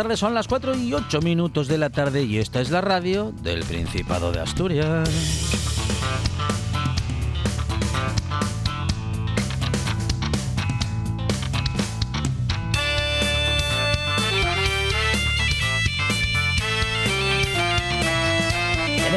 [0.00, 3.62] Son las 4 y 8 minutos de la tarde y esta es la radio del
[3.64, 5.10] Principado de Asturias.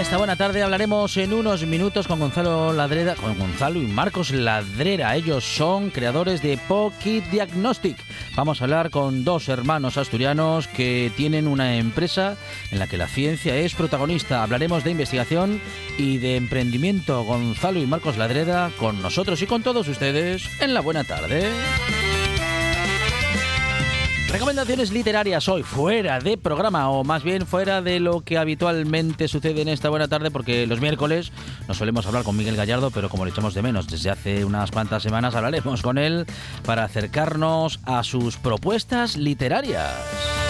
[0.04, 5.16] esta buena tarde hablaremos en unos minutos con Gonzalo Ladrera, con Gonzalo y Marcos Ladrera.
[5.16, 7.98] Ellos son creadores de Pocket Diagnostic.
[8.36, 12.36] Vamos a hablar con dos hermanos asturianos que tienen una empresa
[12.72, 14.42] en la que la ciencia es protagonista.
[14.42, 15.62] Hablaremos de investigación
[16.00, 17.24] y de emprendimiento.
[17.24, 21.52] Gonzalo y Marcos Ladrera con nosotros y con todos ustedes en la buena tarde.
[24.34, 29.62] Recomendaciones literarias hoy, fuera de programa, o más bien fuera de lo que habitualmente sucede
[29.62, 31.32] en esta buena tarde, porque los miércoles
[31.68, 34.72] nos solemos hablar con Miguel Gallardo, pero como le echamos de menos desde hace unas
[34.72, 36.26] cuantas semanas, hablaremos con él
[36.66, 40.43] para acercarnos a sus propuestas literarias.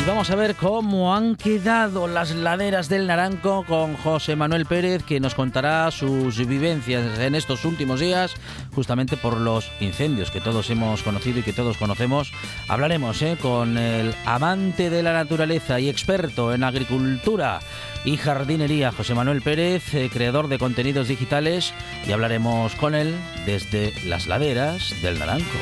[0.00, 5.02] Y vamos a ver cómo han quedado las laderas del Naranco con José Manuel Pérez,
[5.02, 8.34] que nos contará sus vivencias en estos últimos días,
[8.74, 12.32] justamente por los incendios que todos hemos conocido y que todos conocemos.
[12.66, 13.36] Hablaremos ¿eh?
[13.40, 17.60] con el amante de la naturaleza y experto en agricultura
[18.06, 21.74] y jardinería, José Manuel Pérez, eh, creador de contenidos digitales,
[22.08, 23.14] y hablaremos con él
[23.44, 25.58] desde las laderas del Naranco.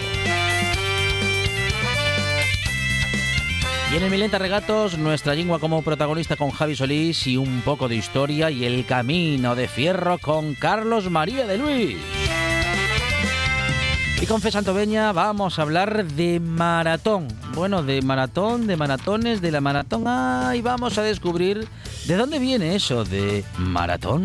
[3.90, 7.88] Y en el Milenta Regatos, nuestra lengua como protagonista con Javi Solís y un poco
[7.88, 11.96] de historia y el camino de fierro con Carlos María de Luis.
[14.20, 17.28] Y con Fe Santoveña vamos a hablar de maratón.
[17.54, 20.04] Bueno, de maratón, de maratones, de la maratón.
[20.06, 21.66] Ah, y vamos a descubrir
[22.06, 24.24] de dónde viene eso de maratón.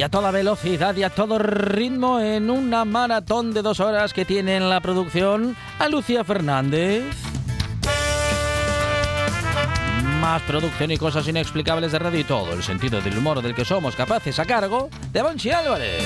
[0.00, 4.24] Y a toda velocidad y a todo ritmo en una maratón de dos horas que
[4.24, 7.04] tiene en la producción a Lucía Fernández.
[10.22, 13.66] Más producción y cosas inexplicables de radio y todo el sentido del humor del que
[13.66, 16.02] somos capaces a cargo de Banchi Álvarez.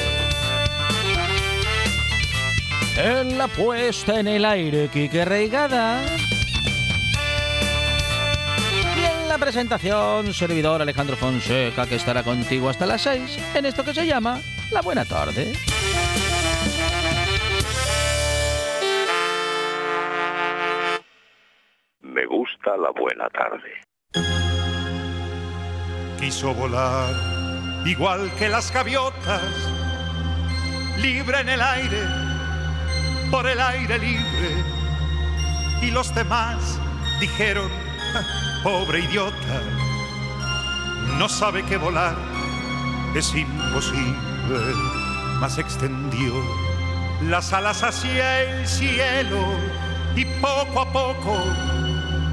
[2.96, 6.00] En la puesta en el aire, Kike Reigada
[9.34, 14.06] la presentación, servidor Alejandro Fonseca, que estará contigo hasta las 6 en esto que se
[14.06, 14.40] llama
[14.70, 15.52] La Buena Tarde.
[22.00, 23.72] Me gusta la buena tarde.
[26.20, 27.12] Quiso volar
[27.86, 29.42] igual que las gaviotas,
[31.02, 32.02] libre en el aire,
[33.32, 34.50] por el aire libre.
[35.82, 36.78] Y los demás
[37.18, 37.68] dijeron,
[38.62, 39.60] pobre idiota,
[41.18, 42.16] no sabe que volar.
[43.14, 44.74] Es imposible,
[45.40, 46.32] mas extendió
[47.22, 49.38] las alas hacia el cielo
[50.16, 51.42] y poco a poco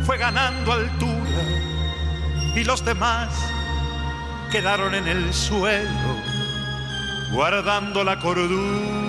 [0.04, 1.42] fue ganando altura.
[2.56, 3.30] Y los demás
[4.52, 6.32] quedaron en el suelo
[7.32, 9.02] guardando la cordura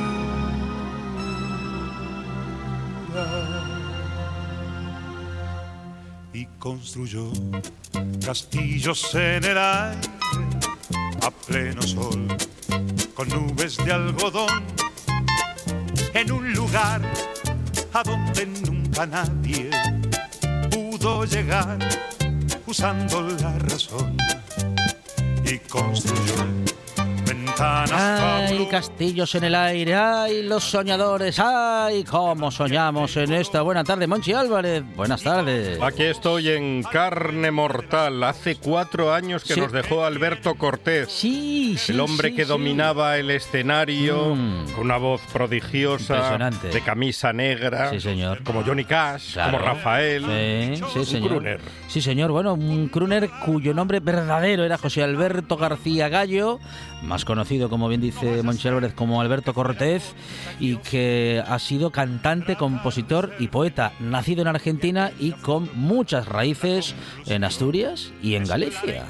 [6.63, 7.29] construyó
[8.25, 10.09] castillos en el aire
[11.21, 12.29] a pleno sol,
[13.15, 14.63] con nubes de algodón,
[16.15, 17.03] en un lugar
[17.93, 19.71] a donde nunca nadie
[20.71, 21.81] pudo llegar
[22.65, 24.17] usando la razón
[25.45, 26.72] y construyó
[27.53, 34.07] ventanas castillos en el aire, ay, los soñadores, ay, cómo soñamos en esta buena tarde.
[34.07, 35.79] Monchi Álvarez, buenas tardes.
[35.83, 38.23] Aquí estoy en carne mortal.
[38.25, 39.61] Hace cuatro años que Sí.
[39.61, 41.11] nos dejó Alberto Cortés.
[41.13, 41.93] Sí, sí.
[41.93, 42.49] El hombre sí, que sí.
[42.49, 44.71] dominaba el escenario Mm.
[44.75, 46.69] con una voz prodigiosa, Impresionante.
[46.69, 48.43] de camisa negra, Sí, señor.
[48.45, 49.53] como Johnny Cash, Claro.
[49.59, 50.23] como Rafael.
[50.77, 51.29] Sí, sí, un señor.
[51.29, 51.61] crooner.
[51.89, 52.31] Sí, señor.
[52.31, 56.59] Bueno, un crooner cuyo nombre verdadero era José Alberto García Gallo,
[57.03, 60.15] más conocido, como bien dice Monchi Álvarez, como Alberto Cortés,
[60.61, 66.95] y que ha sido cantante, compositor y poeta, nacido en Argentina y con muchas raíces
[67.27, 69.05] en Asturias y en Galicia.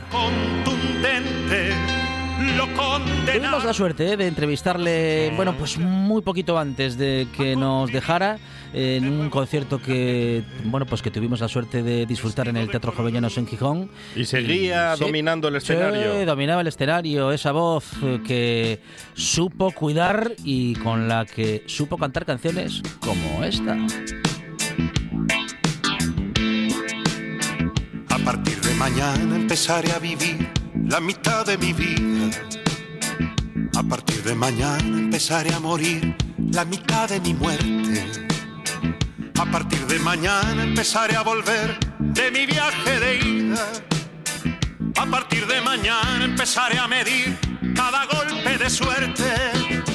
[3.32, 8.38] Tuvimos la suerte eh, de entrevistarle, bueno, pues muy poquito antes de que nos dejara
[8.72, 12.92] en un concierto que, bueno, pues que tuvimos la suerte de disfrutar en el Teatro
[12.92, 13.90] Jovellanos en Gijón.
[14.16, 16.24] Y seguía Sí, dominando el sí, escenario.
[16.24, 18.80] dominaba el escenario, esa voz eh, que
[19.14, 23.76] supo cuidar y con la que supo cantar canciones como esta.
[28.08, 30.48] A partir de mañana empezaré a vivir
[30.88, 32.30] la mitad de mi vida.
[33.74, 36.14] A partir de mañana empezaré a morir
[36.52, 38.04] la mitad de mi muerte.
[39.42, 43.66] A partir de mañana empezaré a volver de mi viaje de ida.
[44.96, 47.36] A partir de mañana empezaré a medir
[47.74, 49.91] cada golpe de suerte.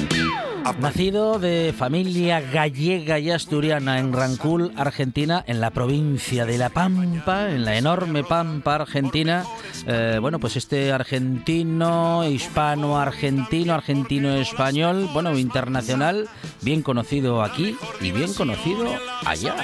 [0.76, 7.50] Nacido de familia gallega y asturiana en Rancul, Argentina, en la provincia de La Pampa,
[7.50, 9.44] en la enorme Pampa argentina.
[9.86, 16.28] Eh, bueno, pues este argentino, hispano-argentino, argentino-español, bueno, internacional,
[16.60, 18.86] bien conocido aquí y bien conocido
[19.24, 19.56] allá.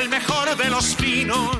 [0.00, 1.58] el mejor de los finos.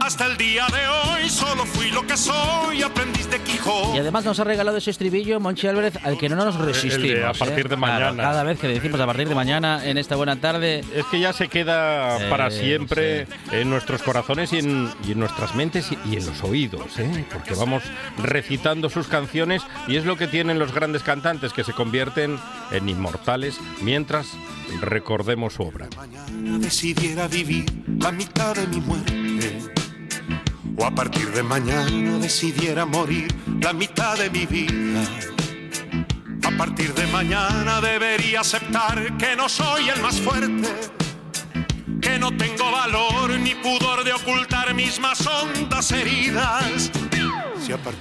[0.00, 3.87] Hasta el día de hoy solo fui lo que soy, aprendiz de Quijote.
[3.98, 7.24] Y además nos ha regalado ese estribillo, Monchi Álvarez, al que no nos resistimos.
[7.24, 7.68] a partir ¿eh?
[7.68, 8.22] de Claro, mañana.
[8.22, 11.32] cada vez que decimos a partir de mañana en esta buena tarde, Es que ya
[11.32, 16.16] se queda para siempre en nuestros corazones y en, y en nuestras mentes y, y
[16.16, 17.24] en los oídos, ¿eh?
[17.32, 17.82] porque vamos
[18.18, 22.38] recitando sus canciones y es lo que tienen los grandes cantantes que se convierten
[22.70, 24.28] en inmortales mientras
[24.80, 25.88] recordemos su obra.
[25.96, 27.64] mañana decidiera vivir
[27.98, 29.77] la mitad de mi muerte.
[30.78, 33.26] O a partir de mañana decidiera morir
[33.60, 35.02] la mitad de mi vida.
[36.44, 40.68] A partir de mañana debería aceptar que no soy el más fuerte.
[42.00, 46.92] Que no tengo valor ni pudor de ocultar mis más hondas heridas.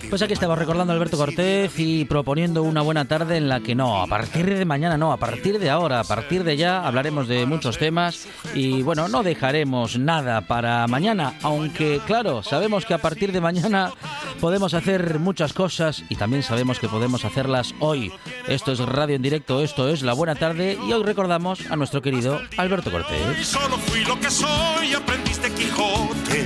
[0.10, 3.76] Pues aquí estamos recordando a Alberto Cortés y proponiendo una buena tarde en la que
[3.76, 7.28] no, a partir de mañana no, a partir de ahora, a partir de ya hablaremos
[7.28, 12.98] de muchos temas y bueno, no dejaremos nada para mañana, aunque claro, sabemos que a
[13.00, 13.92] partir de mañana
[14.40, 18.14] podemos hacer muchas cosas y también sabemos que podemos hacerlas hoy.
[18.48, 22.02] Esto es Radio en directo, esto es La Buena Tarde y hoy recordamos a nuestro
[22.02, 23.46] querido Alberto Cortés.
[23.46, 26.37] Solo fui lo que soy, aprendiz de Quijote.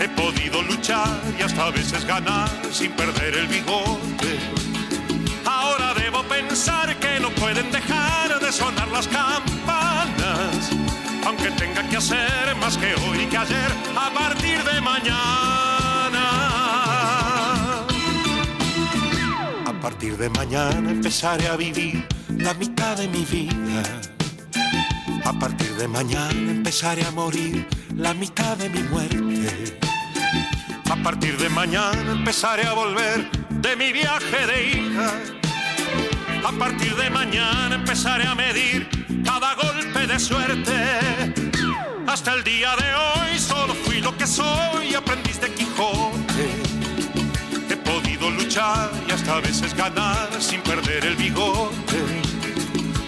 [0.00, 4.38] He podido luchar y hasta a veces ganar sin perder el bigote.
[5.44, 10.70] Ahora debo pensar que no pueden dejar de sonar las campanas.
[11.26, 16.24] Aunque tenga que hacer más que hoy y que ayer a partir de mañana.
[19.66, 22.06] A partir de mañana empezaré a vivir
[22.36, 23.82] la mitad de mi vida.
[25.24, 27.66] A partir de mañana empezaré a morir
[27.96, 29.87] la mitad de mi muerte.
[31.08, 35.10] A partir de mañana empezaré a volver de mi viaje de hija.
[36.46, 38.86] A partir de mañana empezaré a medir
[39.24, 40.74] cada golpe de suerte.
[42.06, 46.46] Hasta el día de hoy solo fui lo que soy, aprendiz de Quijote.
[47.70, 52.04] He podido luchar y hasta a veces ganar sin perder el bigote.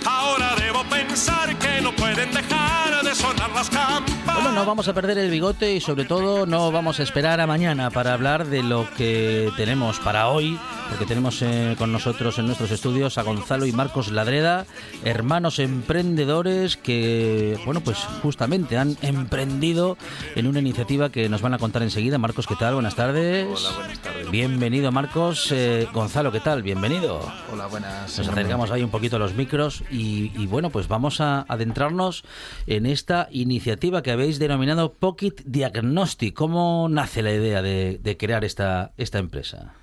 [0.07, 4.20] Ahora debo pensar que no pueden dejar de sonar las campanas.
[4.43, 7.47] Bueno, no vamos a perder el bigote y sobre todo no vamos a esperar a
[7.47, 12.47] mañana para hablar de lo que tenemos para hoy, porque tenemos eh, con nosotros en
[12.47, 14.65] nuestros estudios a Gonzalo y Marcos Ladreda,
[15.05, 19.99] hermanos emprendedores que, bueno, pues justamente han emprendido
[20.35, 22.17] en una iniciativa que nos van a contar enseguida.
[22.17, 22.73] Marcos, ¿qué tal?
[22.73, 23.47] Buenas tardes.
[23.47, 24.31] Hola, buenas tardes.
[24.31, 25.53] Bienvenido, Marcos.
[25.53, 26.63] Eh, Gonzalo, ¿qué tal?
[26.63, 27.21] Bienvenido.
[27.53, 28.17] Hola, buenas.
[28.17, 32.25] Nos acercamos ahí un poquito a los micros y, y bueno, pues vamos a adentrarnos
[32.67, 36.35] en esta iniciativa que habéis denominado Pocket Diagnostic.
[36.35, 39.75] ¿Cómo nace la idea de, de crear esta, esta empresa?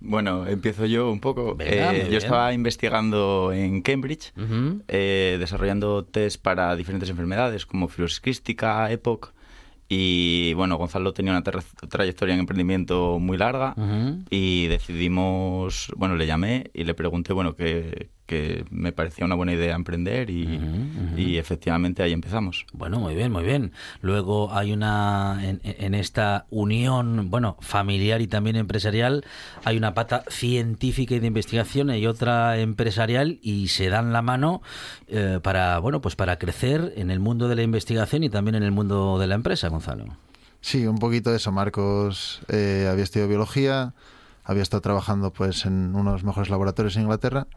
[0.00, 1.54] Bueno, empiezo yo un poco.
[1.54, 4.32] Venga, Eh, yo estaba investigando en Cambridge,
[4.88, 9.32] eh, desarrollando test para diferentes enfermedades como fibrosquística, EPOC,
[9.92, 13.74] Y bueno, Gonzalo tenía una tra- trayectoria en emprendimiento muy larga
[14.30, 19.52] y decidimos, bueno, le llamé y le pregunté, bueno, que, que me parecía una buena
[19.52, 20.60] idea emprender y,
[21.16, 22.64] y efectivamente ahí empezamos.
[22.72, 23.72] Bueno, muy bien, muy bien.
[24.02, 29.24] Luego hay una, en, en esta unión, bueno, familiar y también empresarial,
[29.64, 34.62] hay una pata científica y de investigación y otra empresarial y se dan la mano
[35.08, 38.62] eh, para, bueno, pues para crecer en el mundo de la investigación y también en
[38.62, 40.04] el mundo de la empresa, Gonzalo.
[40.60, 41.50] Sí, un poquito de eso.
[41.50, 43.92] Marcos eh, había estudiado biología,
[44.44, 47.48] había estado trabajando pues en uno de los mejores laboratorios en Inglaterra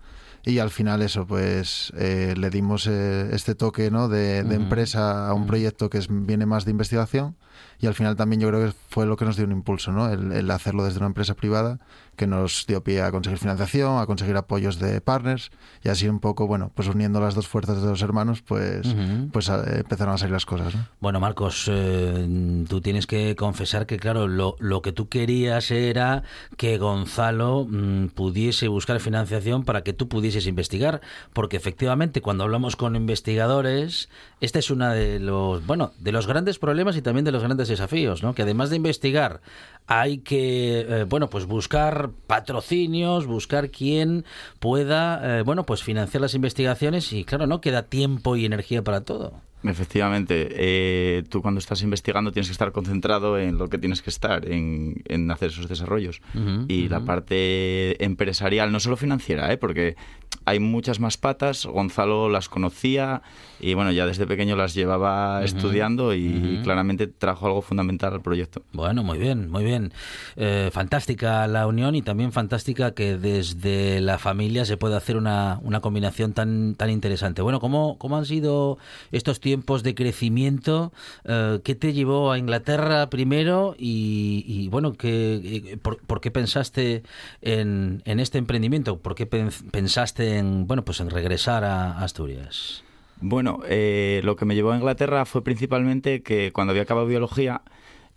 [0.45, 4.09] y al final eso, pues eh, le dimos eh, este toque ¿no?
[4.09, 7.35] de, de empresa a un proyecto que es, viene más de investigación
[7.83, 10.09] y al final también yo creo que fue lo que nos dio un impulso, ¿no?
[10.09, 11.79] el, el hacerlo desde una empresa privada
[12.15, 15.49] que nos dio pie a conseguir financiación, a conseguir apoyos de partners
[15.83, 18.87] y así un poco, bueno, pues uniendo las dos fuerzas de los hermanos, pues,
[19.31, 20.75] pues a- empezaron a salir las cosas.
[20.75, 20.87] ¿no?
[20.99, 26.21] Bueno, Marcos, eh, tú tienes que confesar que, claro, lo, lo que tú querías era
[26.55, 31.01] que Gonzalo mm, pudiese buscar financiación para que tú pudieses investigar,
[31.33, 34.07] porque efectivamente cuando hablamos con investigadores,
[34.43, 37.69] este es uno de los, bueno, de los grandes problemas y también de los grandes
[37.69, 38.35] desafíos, ¿no?
[38.35, 39.39] Que además de investigar
[39.88, 44.25] hay que, eh, bueno, pues buscar patrocinios, buscar quien
[44.59, 49.05] pueda, eh, bueno, pues financiar las investigaciones y, claro, no queda tiempo y energía para
[49.05, 49.39] todo.
[49.63, 54.09] Efectivamente, eh, tú cuando estás investigando tienes que estar concentrado en lo que tienes que
[54.09, 56.21] estar, en, en hacer esos desarrollos.
[56.67, 59.57] Y la parte empresarial, no solo financiera, ¿eh?
[59.57, 59.95] porque
[60.43, 63.21] hay muchas más patas, Gonzalo las conocía
[63.63, 68.62] y bueno, ya desde pequeño las llevaba estudiando y claramente trajo algo fundamental al proyecto.
[68.74, 69.93] Bueno, muy bien, muy bien.
[70.36, 75.60] Eh, fantástica la unión y también fantástica que desde la familia se pueda hacer una,
[75.63, 77.41] una combinación tan, tan interesante.
[77.41, 78.77] Bueno, ¿cómo, ¿cómo han sido
[79.12, 80.91] estos tiempos de crecimiento?
[81.24, 83.75] Eh, ¿Qué te llevó a Inglaterra primero?
[83.77, 85.36] Y, y, bueno, ¿qué,
[85.72, 87.03] eh, por, por qué pensaste
[87.41, 89.00] en, en este emprendimiento?
[89.00, 92.84] ¿Por qué pen- pensaste en, bueno, pues en regresar a Asturias?
[93.25, 97.61] Bueno, eh, lo que me llevó a Inglaterra fue principalmente que cuando había acabado biología,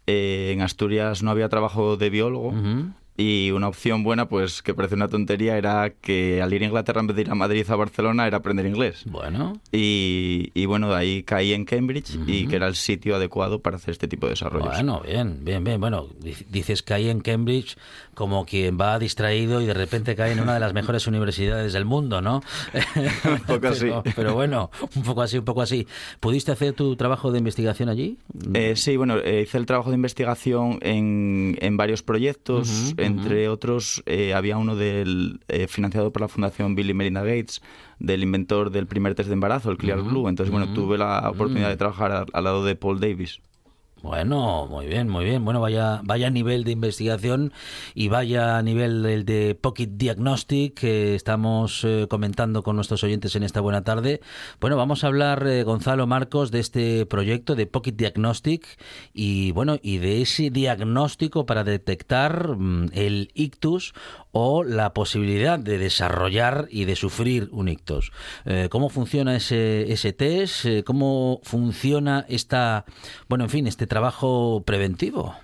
[0.09, 2.53] eh, en Asturias no había trabajo de biólogo.
[3.17, 7.01] Y una opción buena, pues que parece una tontería, era que al ir a Inglaterra
[7.01, 9.03] en vez de ir a Madrid a Barcelona era aprender inglés.
[9.07, 13.61] Bueno, Y, y bueno, de ahí caí en Cambridge y que era el sitio adecuado
[13.61, 14.69] para hacer este tipo de desarrollos.
[14.75, 15.81] Bueno, bien, bien, bien.
[15.81, 17.77] Bueno, di- dices que ahí en Cambridge
[18.15, 21.85] como quien va distraído y de repente cae en una de las mejores universidades del
[21.85, 22.43] mundo, ¿no?
[23.25, 23.81] un poco así.
[23.87, 25.87] Pero, pero bueno, un poco así, un poco así.
[26.21, 28.19] ¿Pudiste hacer tu trabajo de investigación allí?
[28.55, 34.03] Eh, sí, bueno, eh, hice el trabajo de investigación en, en varios proyectos, entre otros
[34.07, 37.63] eh, había uno del, eh, financiado por la Fundación Bill y Melinda Gates,
[37.99, 40.29] del inventor del primer test de embarazo, el Clear Blue.
[40.29, 43.41] Entonces, bueno, tuve la oportunidad de trabajar al, al lado de Paul Davis.
[44.03, 45.45] Bueno, muy bien, muy bien.
[45.45, 47.53] Bueno, vaya, vaya nivel de investigación
[47.95, 53.43] y vaya nivel el de Pocket Diagnostic que estamos eh, comentando con nuestros oyentes en
[53.43, 54.21] esta buena tarde.
[54.61, 58.67] Bueno, vamos a hablar, eh, Gonzalo Marcos, de este proyecto de Pocket Diagnostic
[59.15, 63.95] y bueno, y de ese diagnóstico para detectar mm, el ictus
[64.39, 68.13] o la posibilidad de desarrollar y de sufrir un ictus.
[68.45, 70.67] Eh, ¿Cómo funciona ese, ese test?
[70.67, 72.85] Eh, ¿Cómo funciona esta,
[73.31, 75.35] bueno, en fin, este trabajo preventivo?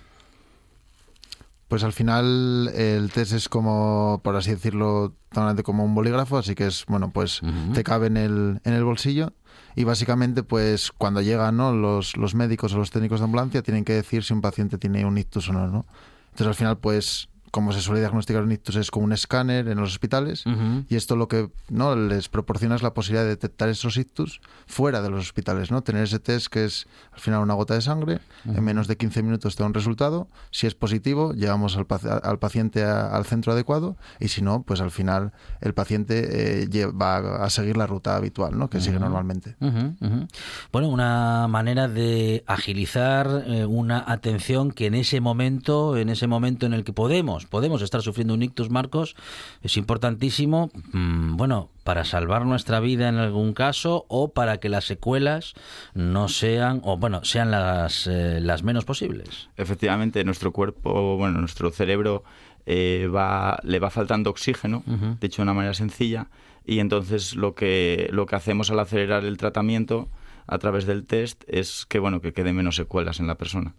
[1.69, 6.53] Pues al final el test es como, por así decirlo, tan como un bolígrafo, así
[6.53, 7.41] que es, bueno, pues
[7.73, 9.33] te cabe en el, en el bolsillo
[9.75, 11.73] y básicamente pues cuando llegan ¿no?
[11.73, 15.03] los, los médicos o los técnicos de ambulancia tienen que decir si un paciente tiene
[15.03, 15.87] un ictus o no, ¿no?
[16.25, 19.77] Entonces al final pues como se suele diagnosticar un ictus es con un escáner en
[19.77, 20.43] los hospitales
[20.89, 25.03] y esto lo que no les proporciona es la posibilidad de detectar esos ictus fuera
[25.03, 25.83] de los hospitales, ¿no?
[25.83, 29.21] Tener ese test que es al final una gota de sangre, en menos de 15
[29.21, 33.23] minutos te da un resultado, si es positivo llevamos al, paci- al paciente a- al
[33.25, 35.31] centro adecuado y si no, pues al final
[35.61, 38.67] el paciente eh, va a seguir la ruta habitual, ¿no?
[38.67, 39.55] Que sigue normalmente.
[40.71, 46.65] Bueno, una manera de agilizar eh, una atención que en ese momento, en ese momento
[46.65, 49.15] en el que podemos, podemos estar sufriendo un ictus, Marcos,
[49.61, 54.85] es importantísimo, mm, bueno, para salvar nuestra vida en algún caso o para que las
[54.85, 55.53] secuelas
[55.93, 59.49] no sean, o bueno, sean las, eh, las menos posibles.
[59.57, 62.23] Efectivamente, nuestro cuerpo, bueno, nuestro cerebro
[62.65, 64.83] eh, va, le va faltando oxígeno,
[65.19, 66.27] dicho de una manera sencilla,
[66.65, 70.07] y entonces lo que, lo que hacemos al acelerar el tratamiento
[70.47, 73.73] a través del test es que bueno que queden menos secuelas en la persona.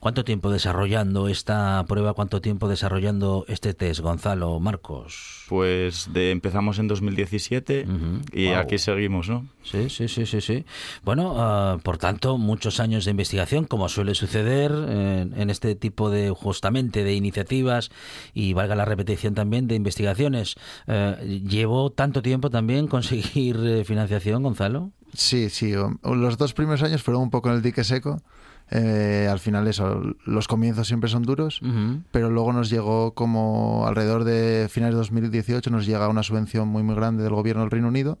[0.00, 2.14] ¿Cuánto tiempo desarrollando esta prueba?
[2.14, 5.44] ¿Cuánto tiempo desarrollando este test, Gonzalo, Marcos?
[5.48, 8.20] Pues de, empezamos en 2017 Ujú.
[8.32, 8.60] y Guau.
[8.60, 9.46] aquí seguimos, ¿no?
[9.62, 10.64] Sí, sí, sí, sí, sí.
[11.04, 16.10] Bueno, ah, por tanto, muchos años de investigación, como suele suceder en, en este tipo
[16.10, 17.90] de, justamente, de iniciativas
[18.32, 20.56] y valga la repetición también de investigaciones.
[20.86, 24.92] Eh, ¿Llevó tanto tiempo también conseguir eh, financiación, Gonzalo?
[25.14, 25.72] Sí, sí.
[26.02, 28.20] Los dos primeros años fueron un poco en el dique seco.
[28.70, 31.60] Eh, al final eso, los comienzos siempre son duros,
[32.10, 36.82] pero luego nos llegó como alrededor de finales de 2018 nos llega una subvención muy
[36.82, 38.18] muy grande del gobierno del Reino Unido,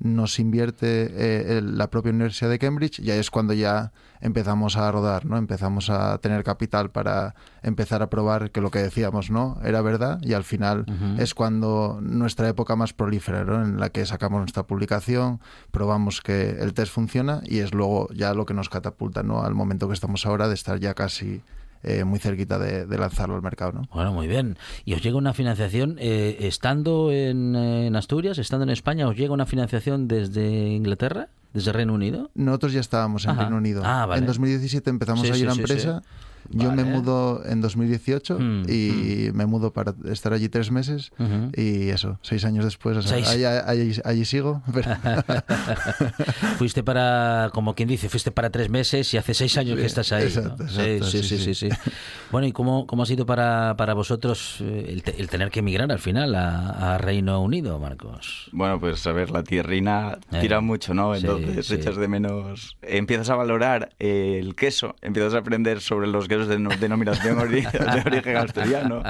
[0.00, 4.76] nos invierte eh, el- la propia Universidad de Cambridge y ahí es cuando ya empezamos
[4.76, 5.36] a rodar, ¿no?
[5.36, 9.58] Empezamos a tener capital para empezar a probar que lo que decíamos, ¿no?
[9.64, 10.84] Era verdad y al final
[11.18, 13.62] es cuando nuestra época más prolífera, ¿no?
[13.62, 15.40] En la que sacamos nuestra publicación,
[15.72, 19.42] probamos que el test funciona y es luego ya lo que nos catapulta, ¿no?
[19.42, 21.40] Al momento que estamos ahora de estar ya casi
[21.82, 23.82] eh, muy cerquita de, de lanzarlo al mercado, ¿no?
[23.92, 24.56] Bueno, muy bien.
[24.84, 29.32] ¿Y os llega una financiación eh, estando en, en Asturias, estando en España, os llega
[29.32, 32.30] una financiación desde Inglaterra, desde Reino Unido?
[32.34, 33.42] Nosotros ya estábamos en Ajá.
[33.42, 33.82] Reino Unido.
[33.84, 34.20] Ah, vale.
[34.20, 36.00] En 2017 empezamos Sí, ahí sí, una sí, empresa.
[36.00, 36.08] sí.
[36.52, 41.50] Yo me mudo en 2018 Mm, y me mudo para estar allí tres meses Ujú.
[41.56, 43.28] y eso, seis años después, o sea, Seis.
[43.28, 44.62] Allí, allí- allí sigo.
[44.72, 44.90] pero-
[46.58, 50.12] fuiste para, como quien dice, fuiste para tres meses y hace seis años que estás
[50.12, 50.22] ahí.
[50.24, 50.28] ¿no?
[50.28, 51.90] exacto, exacto, sí, sí, sí, sí, sí, sí.
[52.30, 55.60] Bueno, ¿y cómo, cómo ha sido para, para vosotros eh, el, te- el tener que
[55.60, 58.48] emigrar al final a, a Reino Unido, Marcos?
[58.52, 61.14] Bueno, pues a ver, la tierrina Eh, tira mucho, ¿no?
[61.14, 61.74] Entonces sí.
[61.74, 62.76] echas de menos...
[62.82, 67.38] Empiezas a valorar eh, el queso, empiezas a aprender sobre los quesos de no- denominación
[67.38, 69.02] ori- de origen asturiano,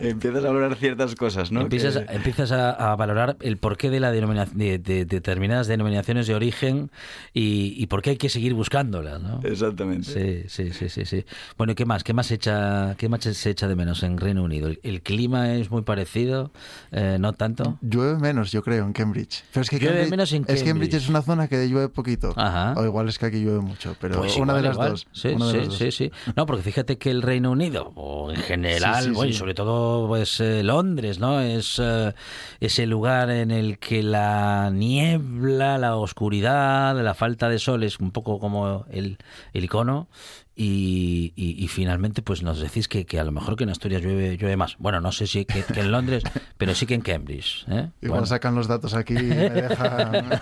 [0.00, 1.62] empiezas a valorar ciertas cosas, ¿no?
[1.62, 5.66] Empiezas, Que- empiezas a, a valorar el porqué de, la denomina- de, de- de determinadas
[5.66, 6.90] denominaciones de origen
[7.32, 9.40] y, y por qué hay que seguir buscándolas, ¿no?
[9.44, 10.46] Exactamente.
[10.48, 11.24] Sí, sí, sí, sí, sí.
[11.56, 12.04] Bueno, ¿y qué más?
[12.04, 14.68] ¿Qué más se echa, qué más se echa de menos en Reino Unido?
[14.68, 16.50] ¿El, el clima es muy parecido?
[16.92, 17.78] Eh, ¿No tanto?
[17.80, 19.44] Llueve menos, yo creo, en Cambridge.
[19.52, 20.94] Pero es que Llueve Cambridge, menos en es Cambridge Cambridge.
[20.94, 22.32] es una zona que llueve poquito.
[22.36, 22.74] Ajá.
[22.76, 24.90] O igual es que aquí llueve mucho, pero Pues una igual, de las igual.
[24.90, 25.06] dos.
[25.12, 26.10] Sí, una de sí, sí, sí.
[26.36, 29.38] No, porque fíjate que el Reino Unido, o en general, Sí, sí, bueno, sí.
[29.38, 31.40] sobre todo pues eh, Londres, ¿no?
[31.40, 32.12] Es eh,
[32.58, 38.10] ese lugar en el que la niebla, la oscuridad, la falta de sol es un
[38.10, 39.16] poco como el,
[39.52, 40.08] el icono.
[40.58, 44.00] Y, y- y finalmente, pues nos decís que, que a lo mejor que en Asturias
[44.00, 44.76] llueve, llueve más.
[44.78, 46.22] Bueno, no sé si que, que en Londres,
[46.56, 47.66] pero sí que en Cambridge.
[47.68, 47.90] ¿eh?
[48.00, 48.26] Igual Bueno.
[48.26, 50.30] sacan los datos aquí y me dejan...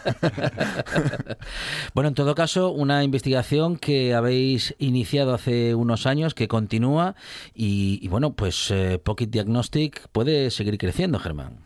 [1.95, 7.15] Bueno, en todo caso, una investigación que habéis iniciado hace unos años, que continúa,
[7.55, 11.59] y, y bueno, pues eh, Pocket Diagnostic puede seguir creciendo, Germán.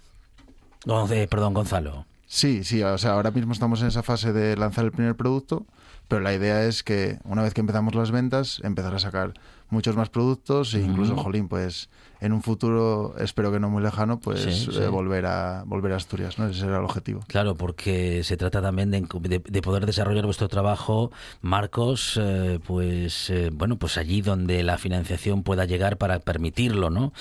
[1.11, 2.07] Eh, perdón, Gonzalo.
[2.27, 5.67] Sí, sí, o sea, ahora mismo estamos en esa fase de lanzar el primer producto,
[6.09, 9.35] pero la idea es que una vez que empezamos las ventas, empezar a sacar
[9.71, 11.23] muchos más productos e incluso, Ujú.
[11.25, 11.89] jolín, pues
[12.21, 14.79] en un futuro, espero que no muy lejano, pues Sí, sí.
[14.81, 16.49] eh, volver a volver a Asturias, ¿no?
[16.49, 17.21] Ese era el objetivo.
[17.29, 23.31] Claro, porque se trata también de, de- de poder desarrollar vuestro trabajo, Marcos, eh, pues
[23.31, 27.13] eh, bueno, pues allí donde la financiación pueda llegar para permitirlo, ¿no?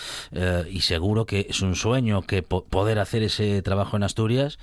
[0.72, 4.58] Y seguro que es un sueño que po- poder hacer ese trabajo en Asturias,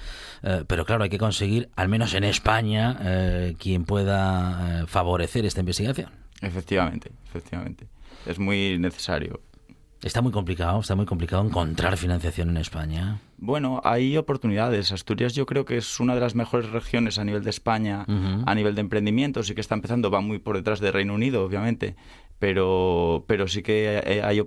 [0.67, 6.11] pero claro, hay que conseguir, al menos en España, quien pueda favorecer esta investigación.
[6.45, 7.87] Efectivamente, efectivamente.
[8.27, 9.41] Es muy necesario.
[10.03, 13.21] Está muy complicado, está muy complicado encontrar financiación en España.
[13.39, 14.93] Bueno, hay oportunidades.
[14.93, 18.55] Asturias yo creo que es una de las mejores regiones a nivel de España, a
[18.55, 19.43] nivel de emprendimiento.
[19.43, 21.97] Sí que está empezando, va muy por detrás de Reino Unido, obviamente,
[22.39, 24.41] pero, pero sí que hay, hay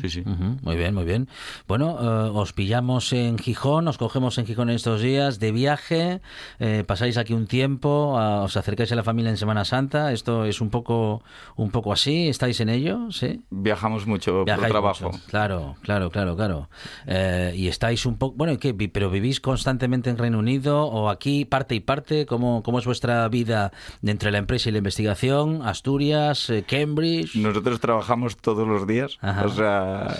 [0.00, 0.22] Sí, sí.
[0.62, 1.28] Muy bien, muy bien.
[1.66, 6.20] Bueno, eh, os pillamos en Gijón, os cogemos en Gijón en estos días de viaje,
[6.58, 10.12] eh, pasáis aquí un tiempo, a- os acercáis a la familia en Semana Santa.
[10.12, 11.22] Esto es un poco,
[11.56, 12.28] un poco así.
[12.28, 13.10] ¿Estáis en ello?
[13.10, 13.40] Sí.
[13.50, 15.10] Viajamos mucho por trabajo.
[15.10, 15.24] mucho.
[15.28, 16.68] Claro, claro, claro, claro.
[17.06, 18.52] Eh, y estáis un poco, bueno,
[18.92, 22.26] ¿Pero vivís constantemente en Reino Unido o aquí parte y parte?
[22.26, 25.62] ¿Cómo, cómo es vuestra vida entre la empresa y la investigación?
[25.62, 27.34] Asturias, eh, Cambridge.
[27.36, 29.18] Nosotros trabajamos todos los días.
[29.20, 29.44] Ajá.
[29.44, 29.61] O sea,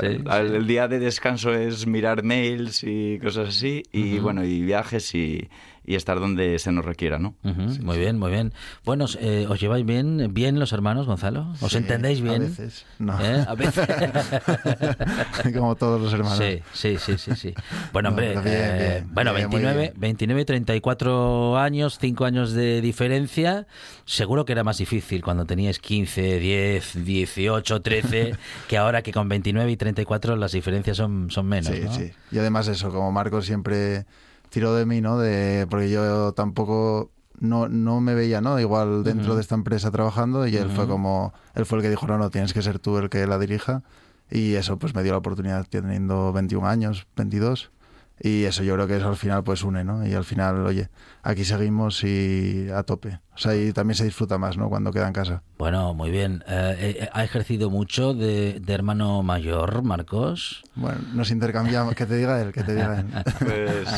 [0.01, 0.55] Sí, al- sí.
[0.57, 3.83] el día de descanso es mirar mails y cosas así.
[3.93, 5.49] Y bueno, y viajes y,
[5.85, 7.35] y estar donde se nos requiera, ¿no?
[7.45, 8.53] Ujú, muy bien, muy bien.
[8.85, 11.53] Bueno, eh, ¿os lleváis bien, bien los hermanos, Gonzalo?
[11.61, 12.37] ¿Os Sí, entendéis bien?
[12.43, 13.19] A veces, no.
[13.21, 13.45] ¿Eh?
[13.49, 13.87] A veces.
[15.57, 16.39] Como todos los hermanos.
[16.39, 17.55] Sí, sí, sí, sí, sí.
[17.93, 19.93] Bueno, No, hombre, bien, eh, bien, bueno, bien, muy 29, bien.
[20.01, 23.67] 29, 34 años, 5 años de diferencia.
[24.05, 28.35] Seguro que era más difícil cuando teníais 15, 10, 18, 13,
[28.69, 31.93] que ahora que con 29 y 34 las diferencias son, son menos, Sí, ¿no?
[31.93, 32.11] sí.
[32.31, 34.05] Y además eso, como Marco siempre
[34.53, 35.19] tiró de mí, ¿no?
[35.19, 37.11] De, porque yo tampoco
[37.41, 38.61] no, no me veía, ¿no?
[38.61, 40.93] Igual dentro de esta empresa trabajando y él fue Ujú.
[40.93, 43.39] como, él fue el que dijo, no, no, tienes que ser tú el que la
[43.39, 43.83] dirija.
[44.31, 47.71] Y eso pues me dio la oportunidad teniendo 21 años, 22.
[48.21, 50.07] Y eso yo creo que eso al final pues une, ¿no?
[50.07, 50.91] Y al final, oye,
[51.23, 53.21] aquí seguimos y a tope.
[53.35, 54.69] O sea, y también se disfruta más, ¿no?
[54.69, 55.43] Cuando queda en casa.
[55.57, 56.45] Bueno, muy bien.
[56.47, 60.63] Eh, eh, ¿Ha ejercido mucho de, de hermano mayor, Marcos?
[60.75, 63.07] Bueno, nos intercambiamos, que te diga él, que te diga él.
[63.39, 63.89] Pues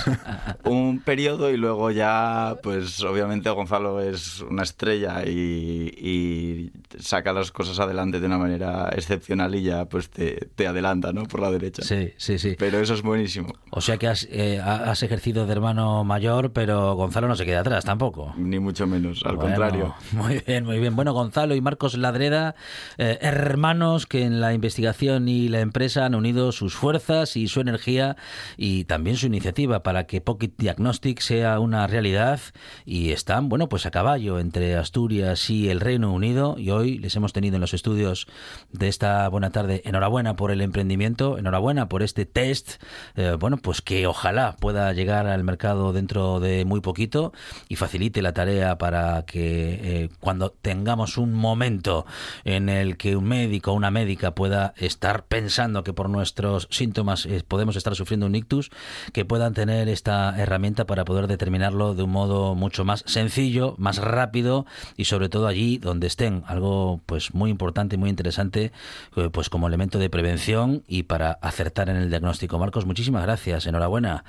[0.64, 7.50] un periodo y luego ya, pues obviamente Gonzalo es una estrella y, y saca las
[7.50, 11.24] cosas adelante de una manera excepcional y ya pues te, te adelanta, ¿no?
[11.24, 11.82] Por la derecha.
[11.82, 12.56] Sí, sí, sí.
[12.58, 13.52] Pero eso es buenísimo.
[13.70, 17.44] O sea que has, eh, ha- has ejercido de hermano mayor, pero Gonzalo no se
[17.44, 18.32] queda atrás tampoco.
[18.36, 19.94] Ni mucho menos, al Bueno, contrario.
[20.12, 20.96] Muy bien, muy bien.
[20.96, 22.54] Bueno, Gonzalo y Marcos Ladreda,
[22.98, 27.60] eh, hermanos que en la investigación y la empresa han unido sus fuerzas y su
[27.60, 28.16] energía
[28.56, 32.40] y también su iniciativa para que Pocket Diagnostic sea una realidad
[32.84, 37.16] y están, bueno, pues a caballo entre Asturias y el Reino Unido y hoy les
[37.16, 38.26] hemos tenido en los estudios
[38.72, 39.82] de esta buena tarde.
[39.84, 42.82] Enhorabuena por el emprendimiento, enhorabuena por este test,
[43.16, 47.32] eh, bueno, pues que ojalá pueda llegar al mercado dentro de muy poquito
[47.68, 52.06] y facilite la tarea para que eh, cuando tengamos un momento
[52.44, 57.26] en el que un médico o una médica pueda estar pensando que por nuestros síntomas
[57.26, 58.70] eh, podemos estar sufriendo un ictus,
[59.12, 63.98] que puedan tener esta herramienta para poder determinarlo de un modo mucho más sencillo, más
[63.98, 66.44] rápido y sobre todo allí donde estén.
[66.46, 68.72] Algo pues muy importante y muy interesante
[69.16, 72.58] eh, pues como elemento de prevención y para acertar en el diagnóstico.
[72.58, 73.66] Marcos, muchísimas gracias.
[73.66, 74.24] Enhorabuena.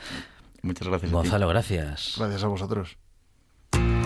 [0.62, 1.12] Muchas gracias.
[1.12, 1.14] a ti.
[1.14, 2.16] Gonzalo, gracias.
[2.18, 2.98] Gracias a vosotros.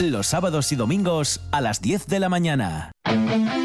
[0.00, 2.90] Los sábados y domingos a las 10 de la mañana.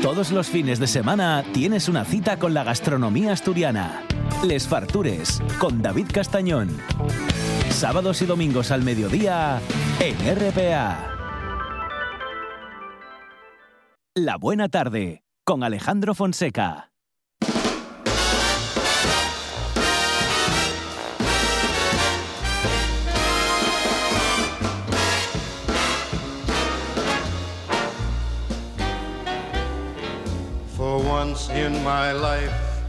[0.04, 4.04] Todos los fines de semana tienes una cita con la gastronomía asturiana.
[4.44, 6.78] Les Fartures con David Castañón.
[7.72, 9.60] Sábados y domingos al mediodía
[10.00, 11.16] en RPA.
[14.14, 16.89] La buena tarde con Alejandro Fonseca.
[31.30, 32.82] Once in my life,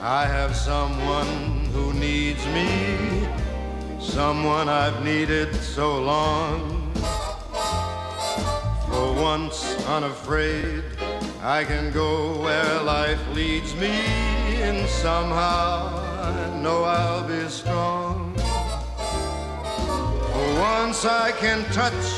[0.00, 3.26] I have someone who needs me,
[3.98, 6.92] someone I've needed so long.
[8.86, 10.84] For once unafraid,
[11.42, 13.96] I can go where life leads me,
[14.68, 15.88] and somehow
[16.22, 18.36] I know I'll be strong.
[20.32, 22.08] For once I can touch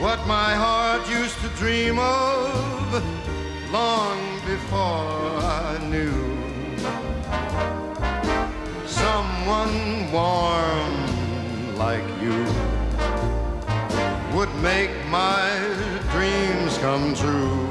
[0.00, 3.27] what my heart used to dream of
[3.70, 6.12] long before I knew.
[8.86, 12.46] Someone warm like you
[14.34, 15.50] would make my
[16.12, 17.67] dreams come true.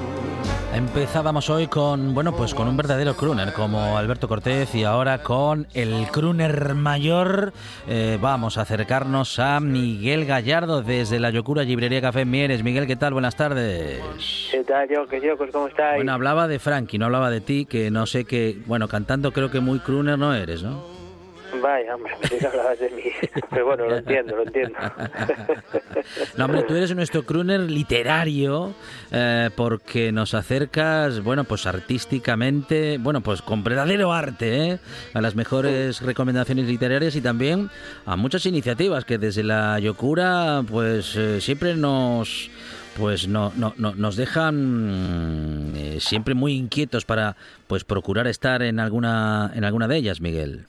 [0.78, 5.66] Empezábamos hoy con, bueno, pues con un verdadero crooner como Alberto Cortés y ahora con
[5.74, 7.52] el crooner mayor.
[7.88, 12.64] Eh, vamos a acercarnos a Miguel Gallardo desde la Yocura Librería Café Mieres.
[12.64, 13.14] Miguel, ¿qué tal?
[13.14, 14.04] Buenas tardes.
[14.52, 15.08] ¿Qué tal, yo?
[15.08, 15.36] ¿Qué yo?
[15.36, 15.96] Pues, ¿Cómo estáis?
[15.96, 19.50] Bueno, hablaba de Frankie, no hablaba de ti, que no sé qué, bueno, cantando creo
[19.50, 20.97] que muy crooner no eres, ¿no?
[21.62, 23.04] Vaya, hombre, que hablabas de mí.
[23.50, 24.78] Pero bueno, lo entiendo, lo entiendo.
[26.38, 28.74] No, hombre, tú eres nuestro crooner literario
[29.12, 34.80] eh, porque nos acercas, bueno, pues artísticamente, bueno, pues con verdadero arte, ¿eh?
[35.14, 37.70] a las mejores recomendaciones literarias y también
[38.06, 42.50] a muchas iniciativas que desde la Yocura, pues eh, siempre nos
[42.98, 47.36] pues no, no, no- nos dejan eh, siempre muy inquietos para
[47.68, 50.66] pues procurar estar en alguna en alguna de ellas, Miguel.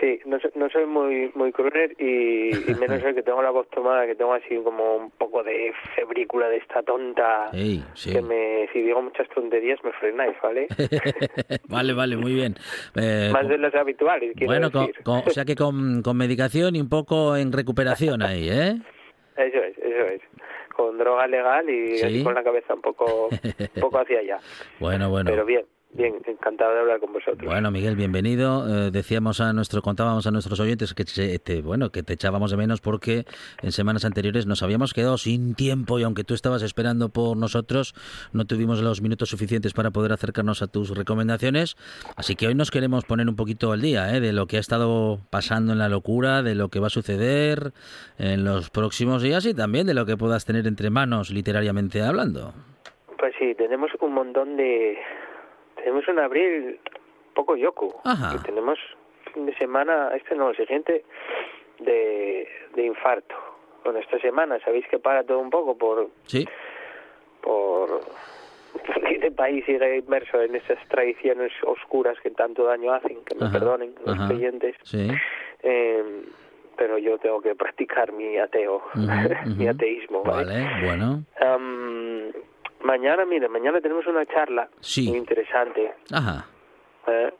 [0.00, 3.68] Sí, no, no soy muy muy crooner y, y menos el que tengo la voz
[3.70, 7.50] tomada, que tengo así como un poco de febrícula de esta tonta.
[7.52, 8.12] Ey, sí.
[8.12, 10.68] Que me, si digo muchas tonterías me frenáis, ¿vale?
[11.68, 12.54] vale, vale, muy bien.
[12.96, 15.02] Eh, Más de los habituales, quiero Bueno, con- decir.
[15.04, 18.74] con- o sea que con, con medicación y un poco en recuperación ahí, ¿eh?
[19.36, 20.20] Eso es, eso es.
[20.74, 22.24] Con droga legal y Sí.
[22.24, 24.38] con la cabeza un poco, un poco hacia allá.
[24.78, 25.30] Bueno, bueno.
[25.30, 27.44] Pero bien, Bien, encantado de hablar con vosotros.
[27.44, 28.64] Bueno, Miguel, bienvenido.
[28.68, 32.56] Eh, decíamos a nuestro, contábamos a nuestros oyentes que te, bueno, que te echábamos de
[32.56, 33.24] menos porque
[33.60, 37.94] en semanas anteriores nos habíamos quedado sin tiempo y aunque tú estabas esperando por nosotros,
[38.32, 41.76] no tuvimos los minutos suficientes para poder acercarnos a tus recomendaciones.
[42.16, 44.20] Así que hoy nos queremos poner un poquito al día ¿eh?
[44.20, 47.72] de lo que ha estado pasando en la locura, de lo que va a suceder
[48.16, 52.54] en los próximos días y también de lo que puedas tener entre manos literariamente hablando.
[53.18, 54.96] Pues sí, tenemos un montón de
[55.80, 56.78] tenemos un abril
[57.34, 57.94] poco yoku.
[58.44, 58.78] tenemos
[59.32, 61.04] fin de semana, este no, el siguiente,
[61.78, 63.34] de, de infarto.
[63.84, 66.08] Bueno, esta semana sabéis que para todo un poco por...
[66.26, 66.46] Sí.
[67.40, 68.00] Por...
[69.10, 73.94] Este país sigue inmerso en esas tradiciones oscuras que tanto daño hacen, que me perdonen
[74.06, 74.76] los creyentes.
[74.82, 75.10] Sí.
[75.62, 76.22] Eh,
[76.76, 78.82] pero yo tengo que practicar mi ateo,
[79.56, 80.22] mi ateísmo.
[80.22, 81.24] Vale, bueno.
[82.82, 84.68] Mañana, mire, mañana tenemos una charla
[85.08, 85.94] muy interesante.
[87.06, 87.32] ¿eh?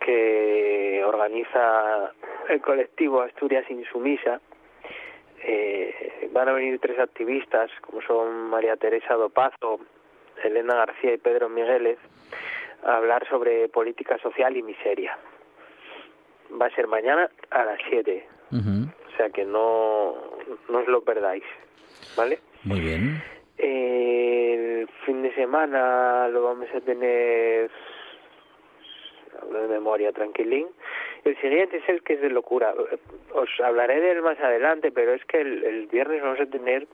[0.00, 2.12] que organiza
[2.48, 4.40] el colectivo Asturias Insumisa.
[5.42, 9.80] Eh, van a venir tres activistas, como son María Teresa Dopazo,
[10.42, 11.98] Elena García y Pedro Migueles,
[12.82, 15.18] a hablar sobre política social y miseria.
[16.60, 18.26] Va a ser mañana a las 7.
[18.52, 20.14] O sea que no,
[20.68, 21.44] no os lo perdáis.
[22.16, 22.40] ¿Vale?
[22.64, 23.22] Muy bien.
[23.62, 27.70] El fin de semana lo vamos a tener
[29.52, 30.68] de memoria tranquilín.
[31.24, 32.74] El siguiente es el que es de locura.
[33.34, 36.86] Os hablaré de él más adelante, pero es que el, viernes vamos a tener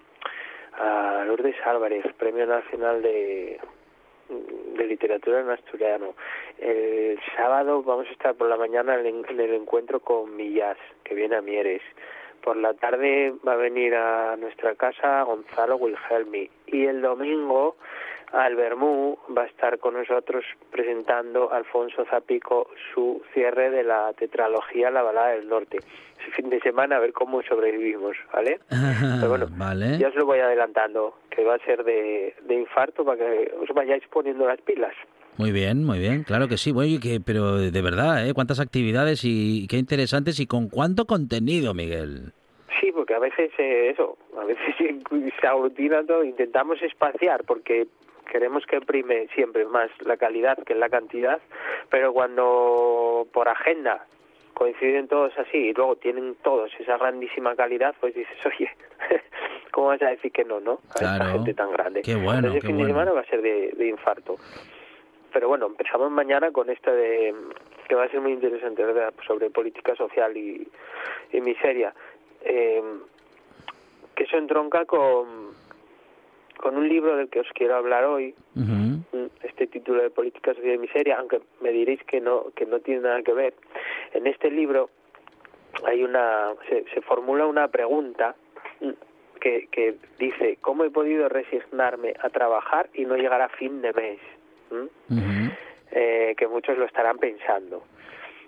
[0.72, 3.60] a Lourdes Álvarez, Premio Nacional de,
[4.28, 6.14] de Literatura en Asturiano.
[6.58, 11.36] El sábado vamos a estar por la mañana en el encuentro con Millas, que viene
[11.36, 11.82] a Mieres.
[12.42, 17.76] Por la tarde va a venir a nuestra casa Gonzalo Wilhelmi y el domingo
[18.32, 25.02] Albermú va a estar con nosotros presentando Alfonso Zapico su cierre de la tetralogía La
[25.02, 25.78] Balada del Norte.
[26.20, 28.60] Ese fin de semana a ver cómo sobrevivimos, ¿vale?
[28.68, 29.98] Pero bueno, vale.
[29.98, 33.68] ya os lo voy adelantando, que va a ser de, de infarto para que os
[33.74, 34.94] vayáis poniendo las pilas.
[35.38, 36.72] Muy bien, muy bien, claro que sí.
[36.74, 38.32] Oye, que, pero de verdad, ¿eh?
[38.32, 42.32] ¿Cuántas actividades y qué interesantes y con cuánto contenido, Miguel?
[42.80, 44.74] Sí, porque a veces eh, eso, a veces
[45.40, 47.86] se aglutina todo, intentamos espaciar porque
[48.32, 51.38] queremos que prime siempre más la calidad que la cantidad,
[51.90, 54.06] pero cuando por agenda
[54.54, 58.70] coinciden todos así y luego tienen todos esa grandísima calidad, pues dices, oye,
[59.70, 60.80] ¿cómo vas a decir que no, no?
[60.98, 62.00] A esta gente tan grande.
[62.00, 64.38] Qué bueno, Entonces, fin de semana va a ser de, de infarto
[65.36, 67.34] pero bueno, empezamos mañana con este de
[67.86, 69.12] que va a ser muy interesante, ¿verdad?
[69.26, 70.66] Sobre política social y,
[71.30, 71.92] y miseria.
[72.40, 72.82] Eh,
[74.14, 75.50] que eso entronca con,
[76.56, 78.34] con un libro del que os quiero hablar hoy,
[79.42, 83.02] este título de Política Social y Miseria, aunque me diréis que no, que no tiene
[83.02, 83.52] nada que ver.
[84.14, 84.88] En este libro
[85.84, 88.36] hay una, se, se formula una pregunta
[89.38, 93.92] que, que dice, ¿cómo he podido resignarme a trabajar y no llegar a fin de
[93.92, 94.18] mes?
[95.90, 97.84] Eh, que muchos lo estarán pensando.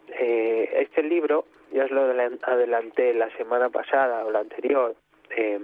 [0.09, 4.95] Eh, este libro, ya os lo adelanté la semana pasada o la anterior,
[5.31, 5.59] eh,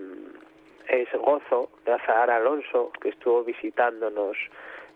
[0.89, 4.37] es Gozo de Azahar Alonso, que estuvo visitándonos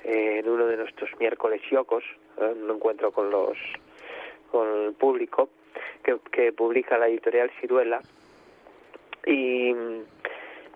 [0.05, 2.05] eh, en uno de nuestros miércoles yocos,
[2.37, 3.57] un encuentro con los
[4.51, 5.51] con el público,
[6.03, 8.01] que, que publica la editorial Ciruela,
[9.27, 9.75] y,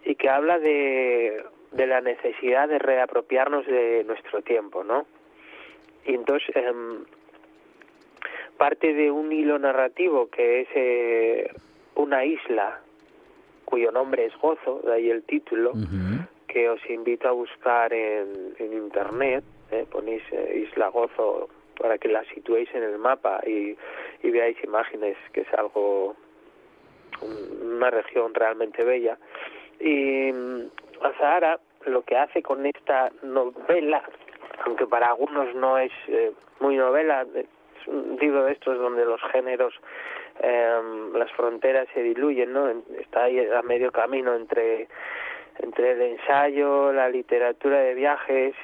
[0.05, 1.43] y que habla de
[1.73, 5.07] de la necesidad de reapropiarnos de nuestro tiempo, ¿no?
[6.05, 7.05] Y entonces em,
[8.57, 11.51] parte de un hilo narrativo que es eh,
[11.95, 12.81] una isla
[13.65, 15.73] cuyo nombre es Gozo, de ahí el título,
[16.47, 19.87] que os invito a buscar en, en internet, ¿eh?
[19.91, 23.75] ponéis eh, Isla Gozo para que la situéis en el mapa y,
[24.23, 26.15] y veáis imágenes, que es algo,
[27.63, 29.17] una región realmente bella.
[29.81, 30.33] Y
[31.03, 34.03] Azahara lo que hace con esta novela,
[34.65, 37.47] aunque para algunos no es eh, muy novela, es
[37.87, 39.75] un libro de estos donde los géneros,
[40.41, 40.81] eh,
[41.15, 42.69] las fronteras se diluyen, ¿no?
[42.99, 44.89] Está ahí a medio camino entre,
[45.59, 48.55] entre el ensayo, la literatura de viajes,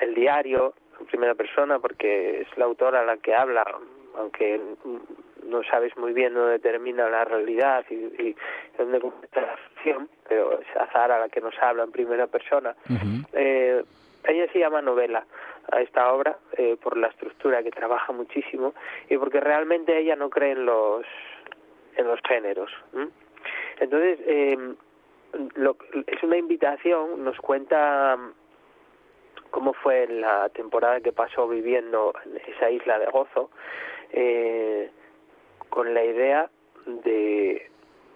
[0.00, 3.64] el diario en primera persona, porque es la autora la que habla,
[4.16, 4.60] aunque
[5.46, 8.36] no sabes muy bien dónde termina la realidad y, y
[8.76, 12.74] dónde comienza la ficción, pero es Azara la que nos habla en primera persona.
[13.32, 13.82] eh,
[14.24, 15.24] ella se llama novela
[15.70, 18.74] a esta obra eh, por la estructura que trabaja muchísimo
[19.08, 21.06] y porque realmente ella no cree en los
[21.96, 22.70] en los géneros.
[23.78, 24.74] Entonces eh,
[25.54, 28.18] lo, es una invitación, nos cuenta
[29.50, 33.50] cómo fue la temporada que pasó viviendo en esa isla de gozo,
[34.12, 34.90] eh,
[35.68, 36.50] con la idea
[36.86, 37.70] de,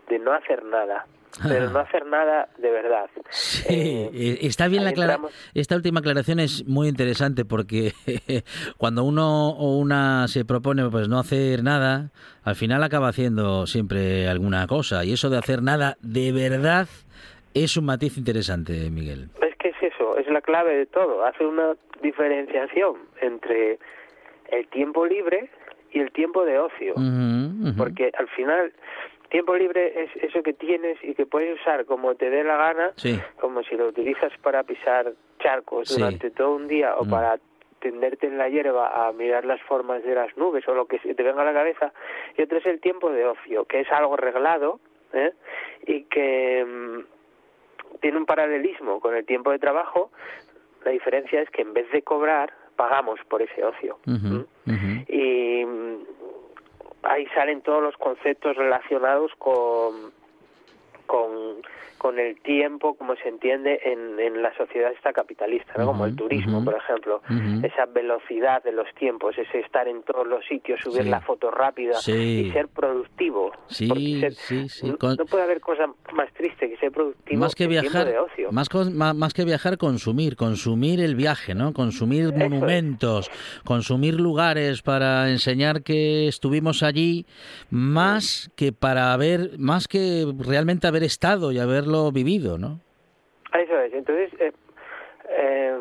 [0.08, 1.06] de no hacer nada,
[1.42, 3.08] pero no hacer nada de verdad.
[3.30, 5.18] Sí, eh, está bien la clara...
[5.54, 7.92] Esta última aclaración es muy interesante porque
[8.78, 12.10] cuando uno o una se propone pues no hacer nada,
[12.42, 16.88] al final acaba haciendo siempre alguna cosa y eso de hacer nada de verdad
[17.54, 19.28] es un matiz interesante, Miguel.
[19.42, 23.78] Es que es eso, es la clave de todo, hace una diferenciación entre
[24.50, 25.50] el tiempo libre
[25.92, 26.94] y el tiempo de ocio,
[27.76, 28.72] porque al final
[29.30, 32.92] tiempo libre es eso que tienes y que puedes usar como te dé la gana,
[33.40, 37.10] como si lo utilizas para pisar charcos durante todo un día o mm.
[37.10, 37.38] para
[37.80, 41.22] tenderte en la hierba a mirar las formas de las nubes o lo que te
[41.22, 41.92] venga a la cabeza,
[42.36, 44.80] y otro es el tiempo de ocio, que es algo reglado
[45.12, 45.32] ¿eh?
[45.86, 50.10] y que mm, tiene un paralelismo con el tiempo de trabajo.
[50.84, 53.98] La diferencia es que en vez de cobrar, pagamos por ese ocio.
[55.08, 55.29] Y
[57.02, 60.12] ahí salen todos los conceptos relacionados con,
[61.06, 61.62] con
[62.00, 65.84] con el tiempo como se entiende en, en la sociedad esta capitalista, ¿no?
[65.84, 67.20] como el turismo, por ejemplo,
[67.62, 71.98] esa velocidad de los tiempos, ese estar en todos los sitios, subir la foto rápida
[72.06, 73.52] y ser productivo.
[73.68, 74.94] Sí, sí, sí.
[74.98, 78.50] No, puede haber cosa más triste que ser productivo más que viajar, de ocio.
[78.50, 78.68] Más,
[79.14, 81.74] más, que viajar, consumir, consumir el viaje, ¿no?
[81.74, 83.30] Consumir monumentos,
[83.66, 87.26] consumir lugares para enseñar que estuvimos allí,
[87.68, 92.80] más que para haber, más que realmente haber estado y haber vivido, ¿no?
[93.52, 94.52] Eso es, entonces, eh,
[95.28, 95.78] eh,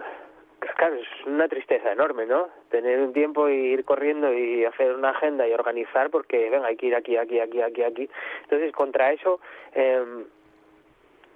[0.76, 2.50] claro, es una tristeza enorme, ¿no?
[2.70, 6.78] Tener un tiempo y ir corriendo y hacer una agenda y organizar porque, venga, hay
[6.78, 8.10] que ir aquí, aquí, aquí, aquí, aquí.
[8.44, 9.40] Entonces, contra eso,
[9.74, 10.26] eh,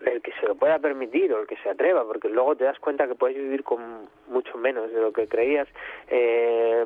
[0.05, 2.79] el que se lo pueda permitir o el que se atreva, porque luego te das
[2.79, 5.67] cuenta que puedes vivir con mucho menos de lo que creías,
[6.07, 6.85] eh,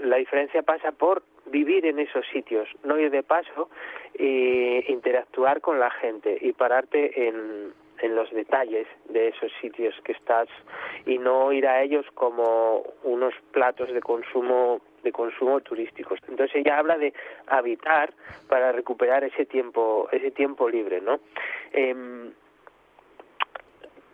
[0.00, 3.68] la diferencia pasa por vivir en esos sitios, no ir de paso
[4.14, 10.12] e interactuar con la gente y pararte en, en los detalles de esos sitios que
[10.12, 10.48] estás
[11.06, 16.20] y no ir a ellos como unos platos de consumo de consumo turísticos.
[16.28, 17.12] Entonces ella habla de
[17.48, 18.12] habitar
[18.48, 21.20] para recuperar ese tiempo ese tiempo libre, ¿no?
[21.72, 22.30] Eh,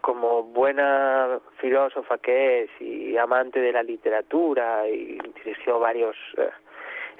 [0.09, 6.49] como buena filósofa que es y amante de la literatura y dirigió varios eh,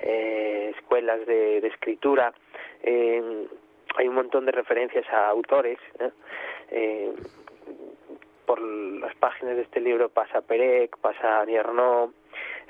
[0.01, 2.33] eh escuelas de, escritura
[2.83, 3.47] eh,
[3.95, 5.79] hay un montón de referencias a autores
[6.71, 7.13] eh,
[8.47, 12.15] por las páginas de este libro pasa Perec, pasa Nierno,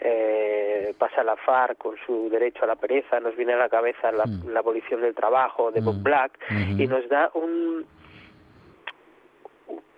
[0.01, 4.11] eh, pasa la FARC con su derecho a la pereza, nos viene a la cabeza
[4.11, 4.57] la, mm.
[4.57, 6.03] abolición del trabajo de Bob mm.
[6.03, 6.33] Black
[6.77, 7.87] y nos da un,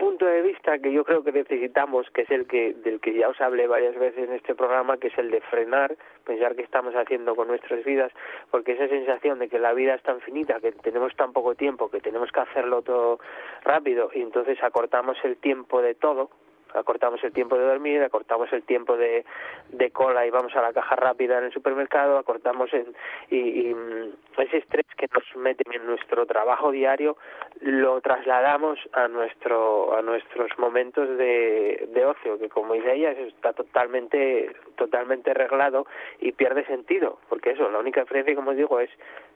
[0.00, 3.28] punto de vista que yo creo que necesitamos, que es el que del que ya
[3.28, 6.94] os hablé varias veces en este programa, que es el de frenar, pensar qué estamos
[6.94, 8.10] haciendo con nuestras vidas,
[8.50, 11.90] porque esa sensación de que la vida es tan finita, que tenemos tan poco tiempo,
[11.90, 13.20] que tenemos que hacerlo todo
[13.62, 16.30] rápido y entonces acortamos el tiempo de todo,
[16.74, 19.24] acortamos el tiempo de dormir, acortamos el tiempo de,
[19.70, 22.94] de cola y vamos a la caja rápida en el supermercado, acortamos en,
[23.30, 27.16] y, mm, ese estrés que nos mete en nuestro trabajo diario
[27.60, 33.52] lo trasladamos a nuestro a nuestros momentos de, de ocio que como dice ella está
[33.52, 35.86] totalmente totalmente arreglado
[36.20, 38.90] y pierde sentido porque eso la única diferencia como os digo es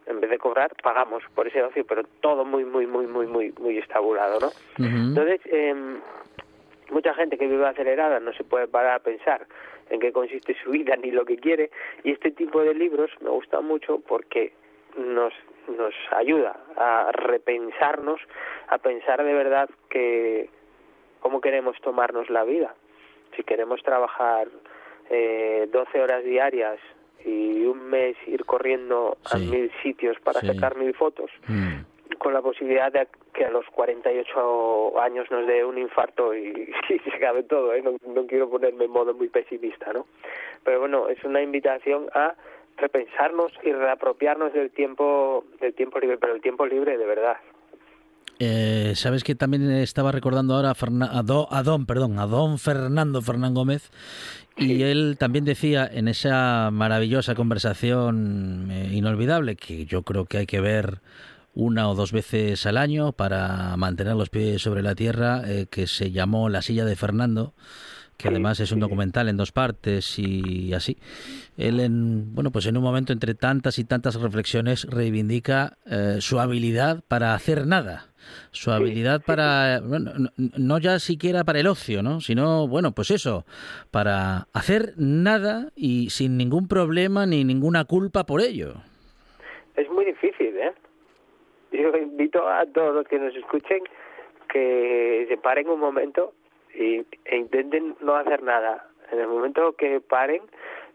[0.06, 3.52] en vez de cobrar pagamos por ese ocio pero todo muy muy muy muy muy
[3.58, 5.74] muy estabulado no entonces eh,
[6.94, 9.48] Mucha gente que vive acelerada no se puede parar a pensar
[9.90, 11.72] en qué consiste su vida ni lo que quiere
[12.04, 14.52] y este tipo de libros me gusta mucho porque
[14.96, 15.34] nos
[15.76, 18.20] nos ayuda a repensarnos,
[18.68, 20.48] a pensar de verdad que
[21.18, 22.76] cómo queremos tomarnos la vida.
[23.34, 24.46] Si queremos trabajar
[25.10, 26.78] eh, 12 horas diarias
[27.24, 31.73] y un mes ir corriendo a mil sitios para sacar mil fotos, mm
[32.18, 36.72] con la posibilidad de que a los 48 años nos dé un infarto y,
[37.04, 37.82] se acabe todo, ¿eh?
[37.82, 40.06] no, quiero ponerme en modo muy pesimista, ¿no?
[40.64, 42.34] Pero bueno, es una invitación a
[42.76, 47.36] repensarnos y reapropiarnos del tiempo del tiempo libre, pero el tiempo libre de verdad.
[48.40, 53.92] Eh, Sabes que también estaba recordando ahora a, don, perdón, a don Fernando Fernán Gómez
[54.56, 60.46] y él también decía en esa maravillosa conversación eh, inolvidable que yo creo que hay
[60.46, 61.00] que ver
[61.54, 65.86] una o dos veces al año para mantener los pies sobre la tierra, eh, que
[65.86, 67.54] se llamó La silla de Fernando
[68.16, 70.98] que además es un documental en dos partes y así.
[71.56, 76.38] Él en bueno, pues en un momento entre tantas y tantas reflexiones reivindica eh, su
[76.38, 78.14] habilidad para hacer nada
[78.50, 82.20] su habilidad para, bueno, no ya siquiera para el ocio, ¿no?
[82.20, 83.44] Sino, bueno, pues eso,
[83.90, 88.76] para hacer nada y sin ningún problema ni ninguna culpa por ello.
[89.76, 90.33] Es muy difícil.
[91.74, 93.80] Yo invito a todos los que nos escuchen
[94.48, 96.32] que se paren un momento
[96.74, 98.88] y, e intenten no hacer nada.
[99.10, 100.42] En el momento que paren,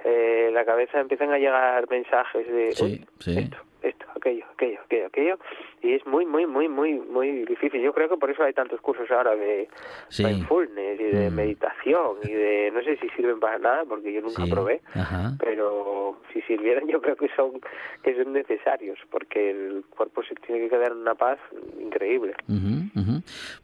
[0.03, 3.49] eh, la cabeza empiezan a llegar mensajes de sí, sí
[3.81, 5.39] esto, aquello, aquello, aquello, aquello,
[5.81, 7.81] y es muy, muy, muy, muy, muy difícil.
[7.81, 9.69] Yo creo que por eso hay tantos cursos ahora de
[10.19, 11.33] mindfulness y de mm.
[11.33, 14.81] meditación y de, no sé si sirven para nada, porque yo nunca probé,
[15.39, 16.08] pero
[16.41, 17.59] si sirvieran yo creo que son,
[18.03, 21.39] que son necesarios, porque el cuerpo se tiene que quedar en una paz
[21.79, 22.33] increíble.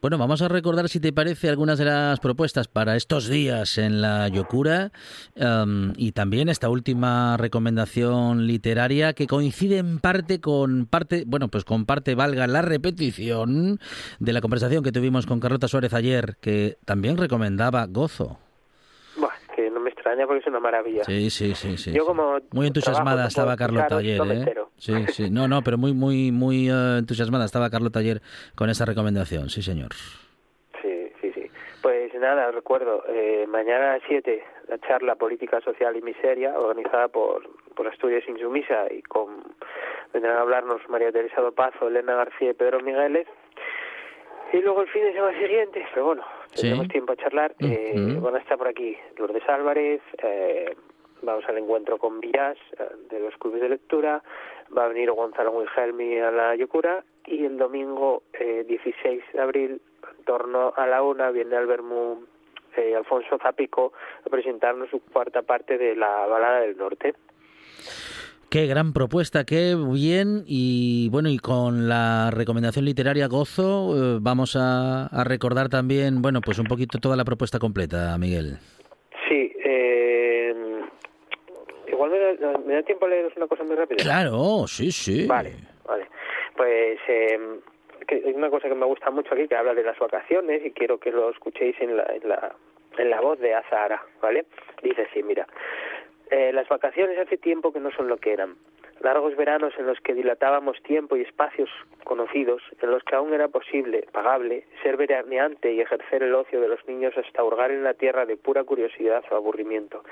[0.01, 4.01] Bueno, vamos a recordar, si te parece, algunas de las propuestas para estos días en
[4.01, 4.91] la Yokura
[5.35, 11.65] em, y también esta última recomendación literaria que coincide en parte con parte, bueno, pues
[11.65, 13.79] con parte, valga la repetición,
[14.19, 18.39] de la conversación que tuvimos con Carlota Suárez ayer, que también recomendaba Gozo.
[19.17, 21.03] Bueno, que no me extraña porque es una maravilla.
[21.03, 21.77] Sí, sí, sí.
[21.77, 24.45] sí Yo como muy entusiasmada estaba Carlota ayer, ¿eh?
[24.77, 25.29] Sí, sí.
[25.31, 28.21] No, no, pero muy, muy, muy uh, entusiasmada estaba Carlota ayer
[28.55, 29.93] con esa recomendación, sí, señor.
[30.81, 31.49] Sí, sí, sí.
[31.81, 37.07] Pues nada, recuerdo, eh, mañana a las 7 la charla Política Social y Miseria, organizada
[37.07, 39.43] por, por Asturias Insumisa y con
[40.13, 43.27] vendrán a hablarnos María Teresa Dopazo, Elena García y Pedro Migueles.
[44.53, 46.23] Y luego el fin de semana siguiente, pero bueno,
[46.55, 47.55] tenemos tiempo a charlar.
[47.59, 50.75] Eh, van a estar por aquí Lourdes Álvarez, eh,
[51.21, 54.23] vamos al encuentro con Villas eh, de los clubes de lectura,
[54.75, 58.23] va a venir Gonzalo Wilhelmi a la Yocura y el domingo
[58.67, 59.81] 16 de abril,
[60.17, 62.25] en torno a la una, viene Albermú
[62.77, 63.93] eh, Alfonso Zapico
[64.25, 67.15] a presentarnos su cuarta parte de la Balada del Norte.
[68.55, 74.55] Qué gran propuesta, qué bien y bueno y con la recomendación literaria Gozo eh, vamos
[74.57, 78.55] a, recordar también bueno pues un poquito toda la propuesta completa, Miguel.
[79.27, 80.55] Sí, eh,
[81.89, 82.11] igual
[82.65, 84.01] me da, tiempo a leeros una cosa muy rápida.
[84.01, 85.27] Claro, sí, sí.
[85.27, 85.51] Vale,
[85.85, 86.05] vale.
[86.55, 87.37] Pues eh,
[88.07, 90.71] que hay una cosa que me gusta mucho aquí que habla de las vacaciones y
[90.71, 92.55] quiero que lo escuchéis en la, en la,
[92.97, 94.45] en la voz de Azahara, ¿vale?
[94.81, 95.45] Dice así, mira,
[96.31, 98.55] eh, las vacaciones hace tiempo que no son lo que eran.
[99.01, 101.69] Largos veranos en los que dilatábamos tiempo y espacios
[102.03, 106.69] conocidos, en los que aún era posible, pagable, ser veraneante y ejercer el ocio de
[106.69, 110.03] los niños hasta hurgar en la tierra de pura curiosidad o aburrimiento.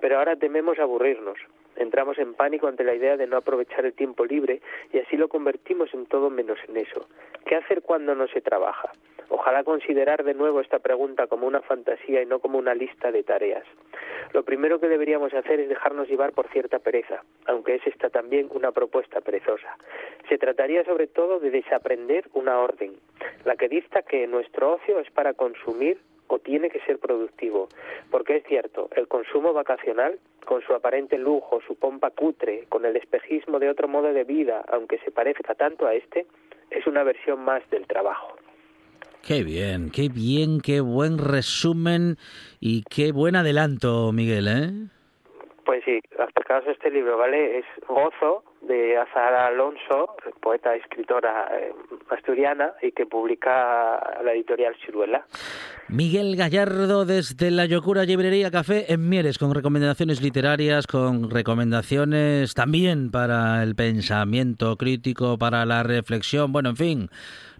[0.00, 1.38] Pero ahora tememos aburrirnos.
[1.76, 4.60] Entramos en pánico ante la idea de no aprovechar el tiempo libre
[4.92, 7.06] y así lo convertimos en todo menos en eso.
[7.44, 8.90] ¿Qué hacer cuando no se trabaja?
[9.28, 13.22] Ojalá considerar de nuevo esta pregunta como una fantasía y no como una lista de
[13.24, 13.64] tareas.
[14.32, 18.48] Lo primero que deberíamos hacer es dejarnos llevar por cierta pereza, aunque es esta también
[18.50, 19.76] una propuesta perezosa.
[20.28, 22.94] Se trataría sobre todo de desaprender una orden,
[23.44, 25.98] la que dicta que nuestro ocio es para consumir
[26.28, 27.68] o tiene que ser productivo,
[28.10, 32.96] porque es cierto, el consumo vacacional, con su aparente lujo, su pompa cutre, con el
[32.96, 36.26] espejismo de otro modo de vida, aunque se parezca tanto a este,
[36.70, 38.36] es una versión más del trabajo.
[39.26, 42.16] Qué bien, qué bien, qué buen resumen
[42.60, 44.95] y qué buen adelanto, Miguel, ¿eh?
[45.66, 47.58] Pues sí, acercados a este libro, ¿vale?
[47.58, 51.72] Es Gozo, de Azahara Alonso, poeta y escritora eh,
[52.08, 55.26] asturiana, y que publica la editorial Ciruela.
[55.88, 63.10] Miguel Gallardo desde la Yocura Librería Café en Mieres, con recomendaciones literarias, con recomendaciones también
[63.10, 67.08] para el pensamiento crítico, para la reflexión, bueno, en fin,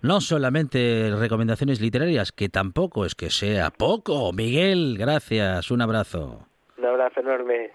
[0.00, 4.32] no solamente recomendaciones literarias, que tampoco es que sea poco.
[4.32, 6.46] Miguel, gracias, un abrazo.
[6.78, 7.72] Un abrazo enorme.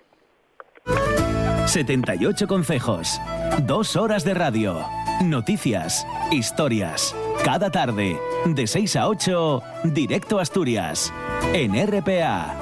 [0.85, 3.19] 78 consejos,
[3.63, 4.85] dos horas de radio,
[5.23, 7.15] noticias, historias.
[7.43, 11.13] Cada tarde, de 6 a 8, directo a Asturias,
[11.53, 12.55] en RPA.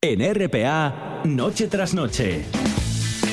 [0.00, 2.44] En RPA, noche tras noche.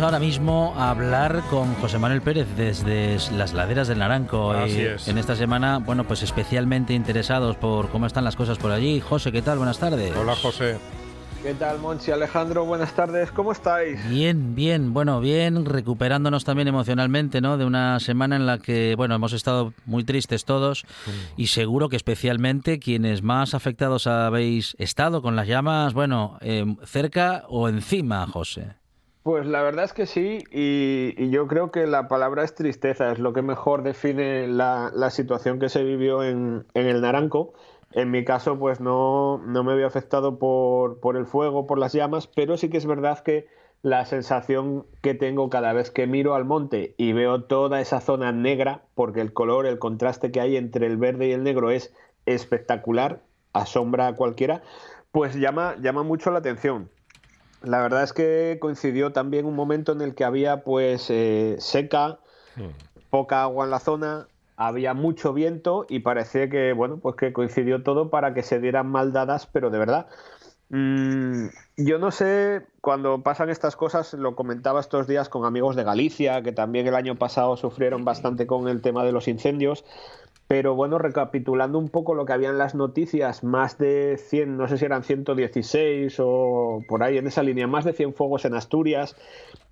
[0.00, 4.52] Vamos ahora mismo a hablar con José Manuel Pérez desde las laderas del Naranco.
[4.52, 5.08] Así Y es.
[5.08, 9.00] En esta semana, bueno, pues especialmente interesados por cómo están las cosas por allí.
[9.00, 9.58] José, ¿qué tal?
[9.58, 10.16] Buenas tardes.
[10.16, 10.78] Hola, José.
[11.42, 12.12] ¿Qué tal, Monchi?
[12.12, 13.30] Alejandro, buenas tardes.
[13.30, 13.98] ¿Cómo estáis?
[14.08, 17.58] Bien, bien, bueno, bien, recuperándonos también emocionalmente, ¿no?
[17.58, 20.86] De una semana en la que, bueno, hemos estado muy tristes todos
[21.36, 27.44] y seguro que especialmente quienes más afectados habéis estado con las llamas, bueno, eh, cerca
[27.48, 28.79] o encima, José.
[29.22, 33.18] Pues la verdad es que sí, y, yo creo que la palabra es tristeza, es
[33.18, 37.52] lo que mejor define la, la situación que se vivió en, en el Naranco.
[37.92, 41.92] En mi caso, pues no, no me había afectado por, por el fuego, por las
[41.92, 43.48] llamas, pero sí que es verdad que
[43.82, 48.32] la sensación que tengo cada vez que miro al monte y veo toda esa zona
[48.32, 51.92] negra, porque el color, el contraste que hay entre el verde y el negro es
[52.26, 53.20] espectacular,
[53.52, 54.62] asombra a cualquiera,
[55.12, 56.90] pues llama, llama mucho la atención.
[57.62, 62.18] La verdad es que coincidió también un momento en el que había pues eh, seca,
[63.10, 67.82] poca agua en la zona, había mucho viento y parecía que bueno pues que coincidió
[67.82, 70.06] todo para que se dieran mal dadas, pero de verdad.
[70.72, 71.48] Mm,
[71.78, 76.42] yo no sé, cuando pasan estas cosas, lo comentaba estos días con amigos de Galicia,
[76.42, 79.84] que también el año pasado sufrieron bastante con el tema de los incendios,
[80.50, 84.66] pero bueno, recapitulando un poco lo que había en las noticias, más de 100, no
[84.66, 88.54] sé si eran 116 o por ahí en esa línea, más de 100 fuegos en
[88.54, 89.14] Asturias.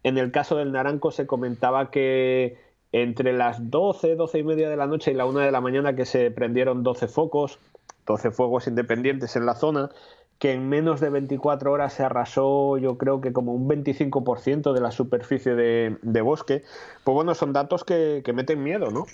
[0.05, 2.59] En el caso del Naranco se comentaba que
[2.93, 5.97] entre las 12, 12 y media de la noche y la 1 de la mañana
[5.97, 7.59] que se prendieron 12 focos,
[8.07, 9.91] 12 fuegos independientes en la zona,
[10.39, 14.81] que en menos de 24 horas se arrasó yo creo que como un 25% de
[14.81, 16.63] la superficie de, bosque.
[17.03, 19.07] Pues bueno, son datos que, que meten miedo, ¿no?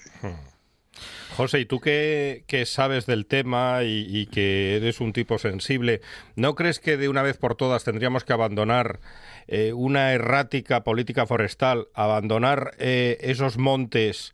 [1.37, 6.01] José, y tú que, que sabes del tema y, y que eres un tipo sensible,
[6.37, 9.01] ¿no crees que de una vez por todas tendríamos que abandonar
[9.47, 14.33] eh, una errática política forestal, abandonar eh, esos montes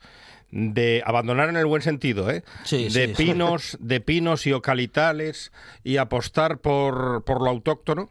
[0.53, 2.43] de abandonar en el buen sentido, ¿eh?
[2.65, 5.53] Sí, de sí, pinos, de pinos y ocalitales
[5.85, 8.09] y apostar por, por lo autóctono?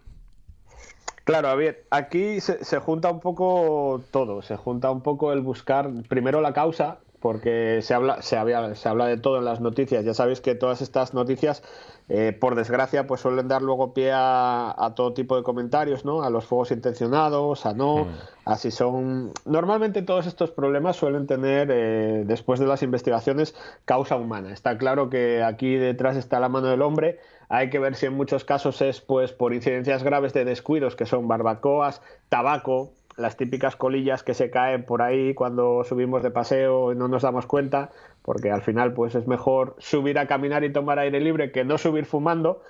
[1.25, 5.41] Claro, a ver, aquí se, se junta un poco todo, se junta un poco el
[5.41, 9.59] buscar primero la causa, porque se habla, se, había, se habla de todo en las
[9.59, 10.05] noticias.
[10.05, 11.63] Ya sabéis que todas estas noticias,
[12.07, 16.23] eh, por desgracia, pues suelen dar luego pie a, a, todo tipo de comentarios, ¿no?
[16.23, 18.07] A los fuegos intencionados, a no,
[18.45, 19.33] así son.
[19.45, 23.55] Normalmente todos estos problemas suelen tener, eh, después de las investigaciones,
[23.85, 24.53] causa humana.
[24.53, 27.19] Está claro que aquí detrás está la mano del hombre.
[27.49, 31.05] Hay que ver si en muchos casos es pues por incidencias graves de descuidos, que
[31.05, 36.91] son barbacoas, tabaco, las típicas colillas que se caen por ahí cuando subimos de paseo
[36.91, 37.91] y no nos damos cuenta,
[38.21, 41.77] porque al final pues es mejor subir a caminar y tomar aire libre que no
[41.77, 42.61] subir fumando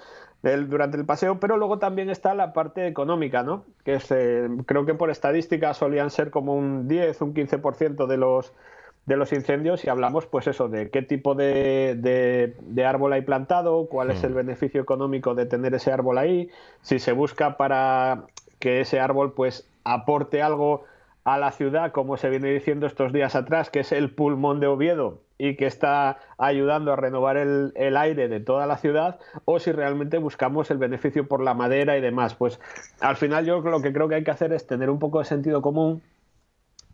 [0.41, 3.66] durante el paseo, pero luego también está la parte económica, ¿no?
[3.84, 8.18] Que es, eh, creo que por estadística solían ser como un 10, un 15% de
[8.18, 8.54] los
[9.06, 9.84] de los incendios.
[9.84, 14.24] Y hablamos pues eso de qué tipo de, de, de árbol hay plantado, cuál es
[14.24, 16.50] el beneficio económico de tener ese árbol ahí,
[16.82, 18.26] si se busca para
[18.60, 20.86] que ese árbol pues aporte algo
[21.24, 24.68] a la ciudad, como se viene diciendo estos días atrás, que es el pulmón de
[24.68, 29.60] Oviedo y que está ayudando a renovar el, el, aire de toda la ciudad, o
[29.60, 32.36] si realmente buscamos el beneficio por la madera y demás.
[32.36, 32.60] Pues
[33.00, 35.26] al final yo lo que creo que hay que hacer es tener un poco de
[35.26, 36.02] sentido común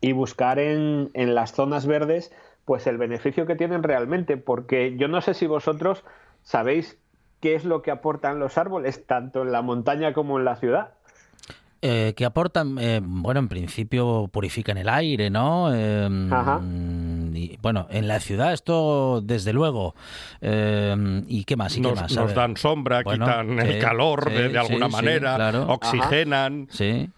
[0.00, 2.32] y buscar en, en las zonas verdes
[2.66, 6.04] pues el beneficio que tienen realmente, porque yo no sé si vosotros
[6.42, 6.98] sabéis
[7.40, 10.94] qué es lo que aportan los árboles, tanto en la montaña como en la ciudad.
[11.82, 15.68] Eh, que aportan, eh, bueno, en principio purifican el aire, ¿no?
[15.74, 16.60] Eh, Ajá.
[16.62, 19.94] Y, bueno, en la ciudad esto, desde luego.
[20.40, 21.76] Eh, ¿Y qué más?
[21.76, 22.16] ¿Y qué nos, más?
[22.16, 25.36] Nos dan sombra, Bueno, quitan sí, el calor de, sí, de alguna sí, sí, manera,
[25.36, 25.66] claro.
[25.68, 26.68] oxigenan.
[26.70, 27.10] Sí.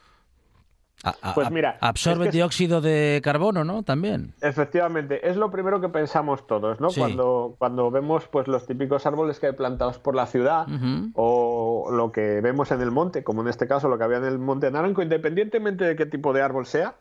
[1.04, 3.84] A- Pues mira, absorbe es que- dióxido de carbono, ¿no?
[3.84, 4.34] También.
[4.40, 6.90] Efectivamente, es lo primero que pensamos todos, ¿no?
[6.90, 6.98] Sí.
[7.00, 10.66] Cuando, cuando vemos pues los típicos árboles que hay plantados por la ciudad
[11.14, 14.24] o lo que vemos en el monte, como en este caso lo que había en
[14.24, 16.96] el Monte Naranco, independientemente de qué tipo de árbol sea,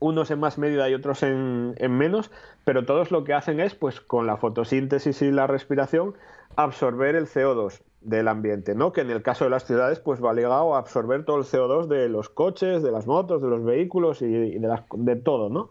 [0.00, 2.30] unos en más medida y otros en, en menos,
[2.64, 6.14] pero todos lo que hacen es, pues con la fotosíntesis y la respiración,
[6.56, 8.92] absorber el CO2 del ambiente, ¿no?
[8.92, 11.86] Que en el caso de las ciudades, pues va ligado a absorber todo el CO2
[11.88, 15.70] de los coches, de las motos, de los vehículos y, de, las- de todo, ¿no?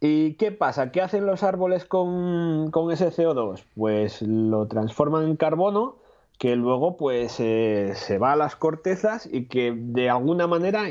[0.00, 0.90] ¿Y qué pasa?
[0.90, 3.64] ¿Qué hacen los árboles con, ese CO2?
[3.76, 5.96] Pues lo transforman en carbono
[6.38, 10.86] que luego pues eh, se va a las cortezas y que de alguna manera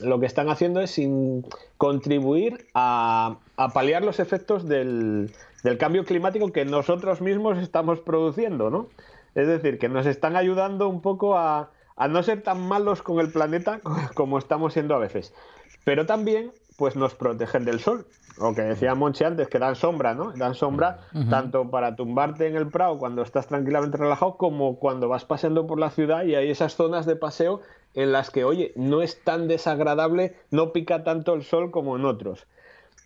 [0.00, 1.44] lo que están haciendo es in-
[1.76, 5.32] contribuir a, a paliar los efectos del,
[5.64, 8.86] del cambio climático que nosotros mismos estamos produciendo, ¿no?
[9.36, 13.20] Es decir, que nos están ayudando un poco a, a no ser tan malos con
[13.20, 13.80] el planeta
[14.14, 15.34] como estamos siendo a veces.
[15.84, 18.06] Pero también, pues nos protegen del sol.
[18.38, 20.32] Lo que decía Monchi antes, que dan sombra, ¿no?
[20.32, 25.24] Dan sombra tanto para tumbarte en el prado cuando estás tranquilamente relajado, como cuando vas
[25.24, 27.60] paseando por la ciudad y hay esas zonas de paseo
[27.94, 32.04] en las que, oye, no es tan desagradable, no pica tanto el sol como en
[32.04, 32.46] otros.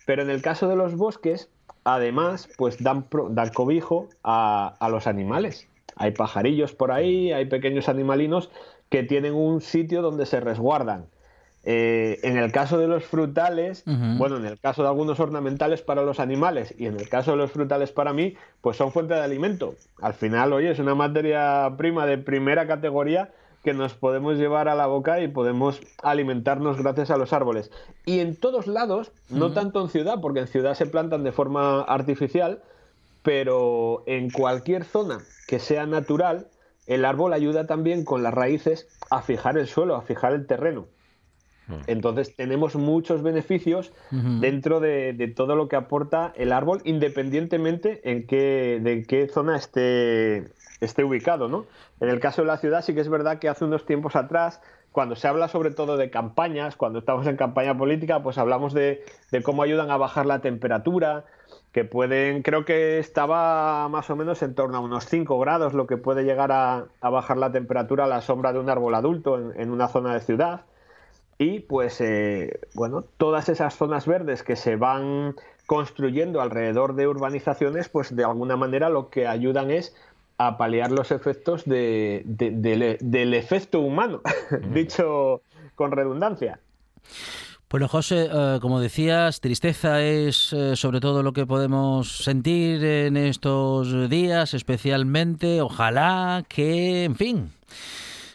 [0.05, 1.49] Pero en el caso de los bosques,
[1.85, 5.69] además, pues dan, dan cobijo a, a los animales.
[6.01, 8.49] Hay pajarillos por ahí, hay pequeños animalinos
[8.89, 11.05] que tienen un sitio donde se resguardan.
[11.63, 16.01] Eh, en el caso de los frutales, bueno, en el caso de algunos ornamentales para
[16.01, 19.21] los animales y en el caso de los frutales para mí, pues son fuente de
[19.21, 19.75] alimento.
[20.01, 23.29] Al final, oye, es una materia prima de primera categoría
[23.63, 27.69] que nos podemos llevar a la boca y podemos alimentarnos gracias a los árboles.
[28.07, 31.81] Y en todos lados, no tanto en ciudad, porque en ciudad se plantan de forma
[31.81, 32.63] artificial,
[33.23, 36.47] pero en cualquier zona que sea natural,
[36.87, 40.87] el árbol ayuda también con las raíces a fijar el suelo, a fijar el terreno.
[41.87, 48.79] Entonces tenemos muchos beneficios dentro de, todo lo que aporta el árbol, independientemente en qué,
[48.81, 50.51] de qué zona esté,
[50.81, 51.47] esté ubicado.
[51.47, 51.65] ¿no?
[52.01, 54.61] En el caso de la ciudad sí que es verdad que hace unos tiempos atrás,
[54.91, 59.05] cuando se habla sobre todo de campañas, cuando estamos en campaña política, pues hablamos de,
[59.31, 61.25] de cómo ayudan a bajar la temperatura,
[61.71, 65.87] que pueden, creo que estaba más o menos en torno a unos 5 grados, lo
[65.87, 69.71] que puede llegar a, bajar la temperatura a la sombra de un árbol adulto en
[69.71, 70.65] una zona de ciudad.
[71.41, 77.89] Y pues, eh, bueno, todas esas zonas verdes que se van construyendo alrededor de urbanizaciones,
[77.89, 79.95] pues de alguna manera lo que ayudan es
[80.37, 84.21] a paliar los efectos de, del efecto humano,
[84.71, 85.41] dicho
[85.73, 86.59] con redundancia.
[87.71, 93.15] Bueno, José, eh, como decías, tristeza es eh, sobre todo lo que podemos sentir en
[93.15, 95.61] estos días, especialmente.
[95.61, 97.49] Ojalá que, en fin,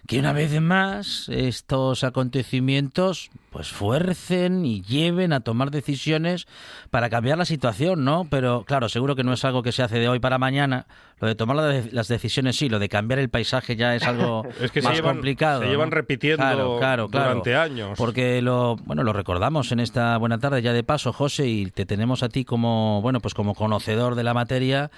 [0.07, 6.47] que una vez más estos acontecimientos pues fuercen y lleven a tomar decisiones
[6.91, 8.27] para cambiar la situación, ¿no?
[8.31, 10.87] Pero claro, seguro que no es algo que se hace de hoy para mañana.
[11.19, 11.57] Lo de tomar
[11.93, 14.45] las decisiones sí, lo de cambiar el paisaje ya es algo
[14.83, 15.63] más complicado.
[15.63, 16.79] Se llevan repitiendo
[17.11, 17.97] durante años.
[17.97, 21.87] Porque lo bueno lo recordamos en esta buena tarde ya de paso, José, y te
[21.87, 24.91] tenemos a ti como bueno pues como conocedor de la materia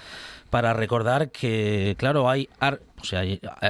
[0.51, 2.49] para recordar que, claro, hay,
[3.01, 3.22] o sea,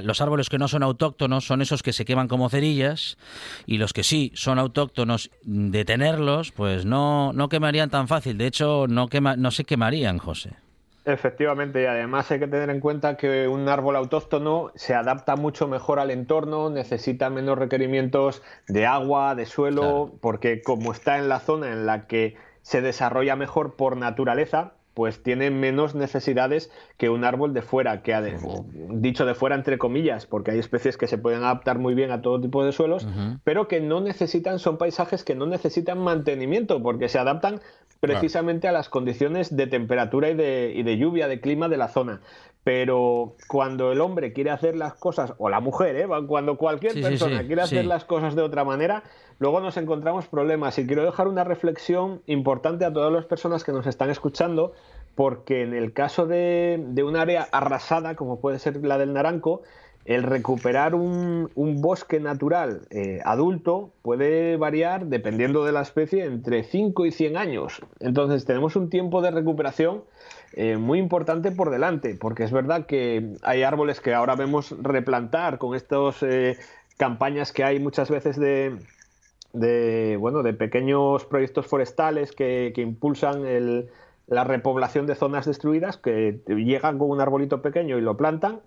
[0.02, 3.18] los árboles que no son autóctonos son esos que se queman como cerillas
[3.66, 8.38] y los que sí son autóctonos, detenerlos, pues no, no quemarían tan fácil.
[8.38, 10.56] De hecho, no, quema, no se quemarían, José.
[11.04, 15.66] Efectivamente, y además hay que tener en cuenta que un árbol autóctono se adapta mucho
[15.66, 21.40] mejor al entorno, necesita menos requerimientos de agua, de suelo, porque como está en la
[21.40, 27.22] zona en la que se desarrolla mejor por naturaleza, pues tiene menos necesidades que un
[27.22, 31.18] árbol de fuera, que ha dicho de fuera entre comillas, porque hay especies que se
[31.18, 33.06] pueden adaptar muy bien a todo tipo de suelos,
[33.44, 37.60] pero que no necesitan, son paisajes que no necesitan mantenimiento, porque se adaptan
[38.00, 41.86] precisamente a las condiciones de temperatura y de, y de lluvia, de clima de la
[41.86, 42.20] zona
[42.64, 46.06] pero cuando el hombre quiere hacer las cosas, o la mujer, ¿eh?
[46.26, 49.04] cuando cualquier persona quiere hacer las cosas de otra manera,
[49.38, 50.78] luego nos encontramos problemas.
[50.78, 54.72] Y quiero dejar una reflexión importante a todas las personas que nos están escuchando,
[55.14, 59.62] porque en el caso de, un área arrasada, como puede ser la del Naranco,
[60.04, 61.50] el recuperar un,
[61.80, 67.80] bosque natural eh, adulto puede variar, dependiendo de la especie, entre 5 y 100 años.
[68.00, 70.04] Entonces tenemos un tiempo de recuperación
[70.54, 75.58] eh, muy importante por delante, porque es verdad que hay árboles que ahora vemos replantar
[75.58, 76.56] con estas eh,
[76.96, 78.76] campañas que hay muchas veces de,
[79.52, 83.42] de, bueno, de pequeños proyectos forestales que, impulsan
[84.26, 88.60] la repoblación de zonas destruidas, que llegan con un arbolito pequeño y lo plantan,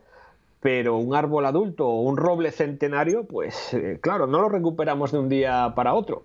[0.62, 5.20] pero un árbol adulto o un roble centenario, pues eh, claro, no lo recuperamos de
[5.20, 6.24] un día para otro.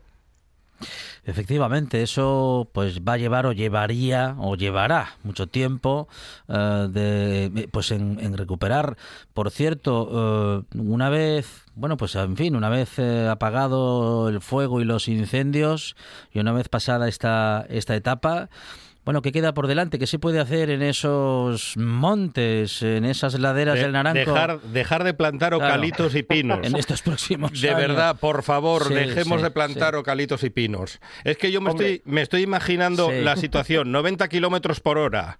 [1.25, 6.09] Efectivamente, eso pues va a llevar o llevaría o llevará mucho tiempo
[6.49, 8.97] eh, de, pues en, recuperar.
[9.35, 14.81] Por cierto, eh, una vez, bueno, pues en fin, una vez eh, apagado el fuego
[14.81, 15.97] y los incendios
[16.33, 18.49] y una vez pasada esta, esta etapa,
[19.07, 20.01] bueno, ¿qué queda por delante?
[20.01, 24.33] ¿Qué se puede hacer en esos montes, en esas laderas del Naranco?
[24.33, 26.59] Dejar, dejar de plantar ocalitos y pinos.
[26.67, 30.99] En estos próximos De verdad, por favor, dejemos de plantar ocalitos y pinos.
[31.23, 35.39] Es que yo me, estoy, me estoy imaginando la situación, 90 kilómetros por hora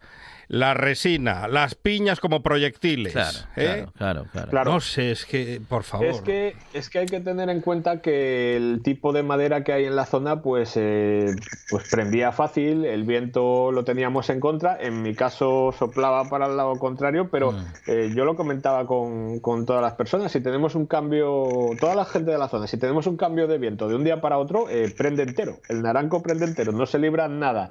[0.49, 3.13] la resina, las piñas como proyectiles.
[3.13, 3.87] Claro, ¿eh?
[3.97, 4.73] claro, claro, claro.
[4.73, 6.07] No sé, es que, por favor.
[6.07, 9.73] Es que, es que hay que tener en cuenta que el tipo de madera que
[9.73, 11.27] hay en la zona, pues, eh,
[11.71, 16.57] pues prendía fácil, el viento lo teníamos en contra, en mi caso soplaba para el
[16.57, 17.65] lado contrario, pero Mm.
[17.87, 21.49] eh, yo lo comentaba con, con todas las personas, si tenemos un cambio,
[21.81, 24.21] toda la gente de la zona, si tenemos un cambio de viento de un día
[24.21, 27.71] para otro, eh, prende entero, el naranco prende entero, no se libra nada.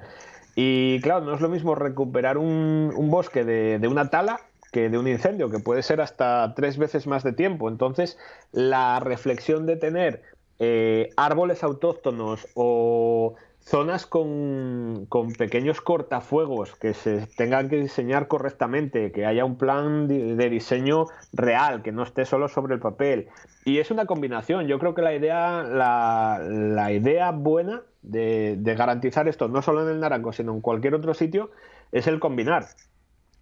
[0.56, 4.40] Y claro, no es lo mismo recuperar un, un bosque de, de una tala
[4.72, 7.68] que de un incendio, que puede ser hasta tres veces más de tiempo.
[7.68, 8.18] Entonces,
[8.52, 10.22] la reflexión de tener
[10.58, 19.10] eh, árboles autóctonos o zonas con, con pequeños cortafuegos que se tengan que diseñar correctamente,
[19.12, 23.28] que haya un plan de, diseño real, que no esté solo sobre el papel.
[23.64, 24.68] Y es una combinación.
[24.68, 29.82] Yo creo que la idea, la, la idea buena de, de garantizar esto, no solo
[29.82, 31.50] en el Naranco, sino en cualquier otro sitio,
[31.92, 32.66] es el combinar.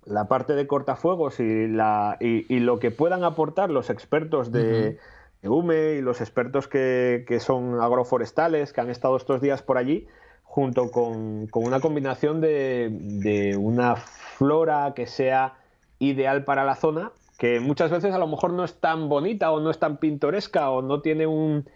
[0.07, 4.99] La parte de cortafuegos y, la, y, y lo que puedan aportar los expertos de,
[5.43, 9.79] de UME y los expertos que, que son agroforestales, que han estado estos días por
[9.79, 10.07] allí,
[10.43, 15.55] junto con, con una combinación de, de una flora que sea
[15.99, 19.61] ideal para la zona, que muchas veces a lo mejor no es tan bonita o
[19.61, 21.67] no es tan pintoresca o no tiene un,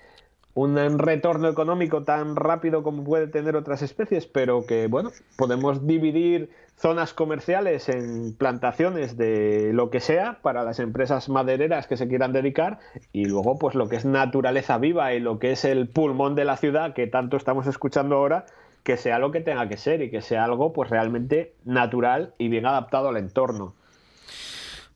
[0.55, 6.51] un retorno económico tan rápido como puede tener otras especies, pero que bueno, podemos dividir
[6.77, 12.33] zonas comerciales en plantaciones de lo que sea para las empresas madereras que se quieran
[12.33, 12.79] dedicar
[13.13, 16.45] y luego pues lo que es naturaleza viva y lo que es el pulmón de
[16.45, 18.47] la ciudad que tanto estamos escuchando ahora
[18.85, 22.49] que sea lo que tenga que ser y que sea algo pues realmente natural y
[22.49, 23.75] bien adaptado al entorno.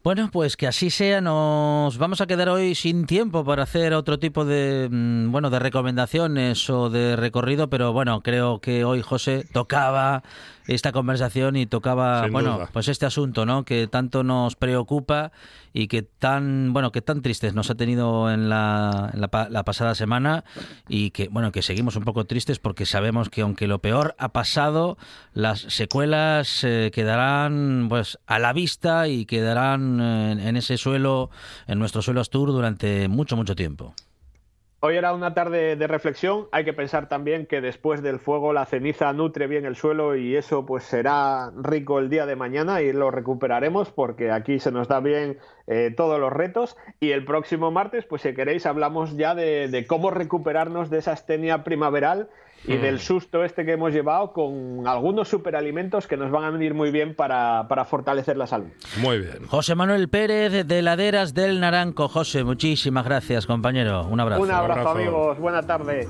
[0.05, 1.21] Bueno, pues que así sea.
[1.21, 5.61] Nos vamos a quedar hoy sin tiempo para hacer otro tipo de mm, bueno de
[5.61, 10.25] recomendaciones o de recorrido, pero bueno, creo que hoy José tocaba
[10.67, 12.69] esta conversación y tocaba Sin bueno duda.
[12.73, 13.65] pues este asunto, ¿no?
[13.65, 15.33] Que tanto nos preocupa
[15.73, 19.65] y que tan bueno que tan tristes nos ha tenido en la, en la, la
[19.65, 20.45] pasada semana
[20.89, 24.31] y que bueno que seguimos un poco tristes porque sabemos que aunque lo peor ha
[24.31, 24.99] pasado,
[25.33, 31.31] las secuelas eh, quedarán pues a la vista y quedarán eh, en, en ese suelo,
[31.67, 33.95] en nuestro suelo Astur durante mucho mucho tiempo.
[34.85, 36.49] Hoy era una tarde de reflexión.
[36.51, 40.35] Hay que pensar también que después del fuego la ceniza nutre bien el suelo y
[40.35, 44.89] eso pues será rico el día de mañana y lo recuperaremos porque aquí se nos
[44.89, 46.77] da bien eh, todos los retos.
[46.99, 51.63] Y el próximo martes, pues si queréis, hablamos ya de, cómo recuperarnos de esa astenia
[51.63, 52.29] primaveral
[52.65, 56.75] y del susto este que hemos llevado con algunos superalimentos que nos van a venir
[56.75, 58.69] muy bien para, para fortalecer la salud.
[58.99, 59.47] Muy bien.
[59.47, 62.09] José Manuel Pérez de Laderas del Naranco.
[62.09, 64.07] José, muchísimas gracias, compañero.
[64.07, 64.43] Un abrazo.
[64.43, 64.99] Un abrazo, abrazo.
[64.99, 65.39] amigos.
[65.39, 66.07] Buena tarde.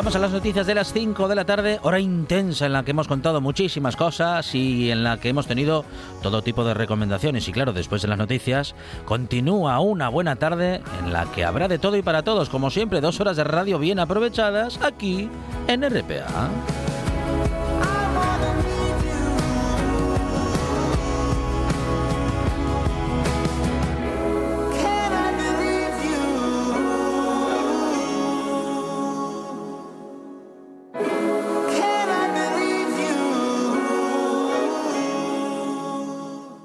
[0.00, 2.92] Llegamos a las noticias de las 5 de la tarde, hora intensa en la que
[2.92, 5.84] hemos contado muchísimas cosas y en la que hemos tenido
[6.22, 7.46] todo tipo de recomendaciones.
[7.48, 8.74] Y claro, después de las noticias,
[9.04, 13.02] continúa una buena tarde en la que habrá de todo y para todos, como siempre,
[13.02, 15.28] dos horas de radio bien aprovechadas aquí
[15.68, 16.48] en RPA.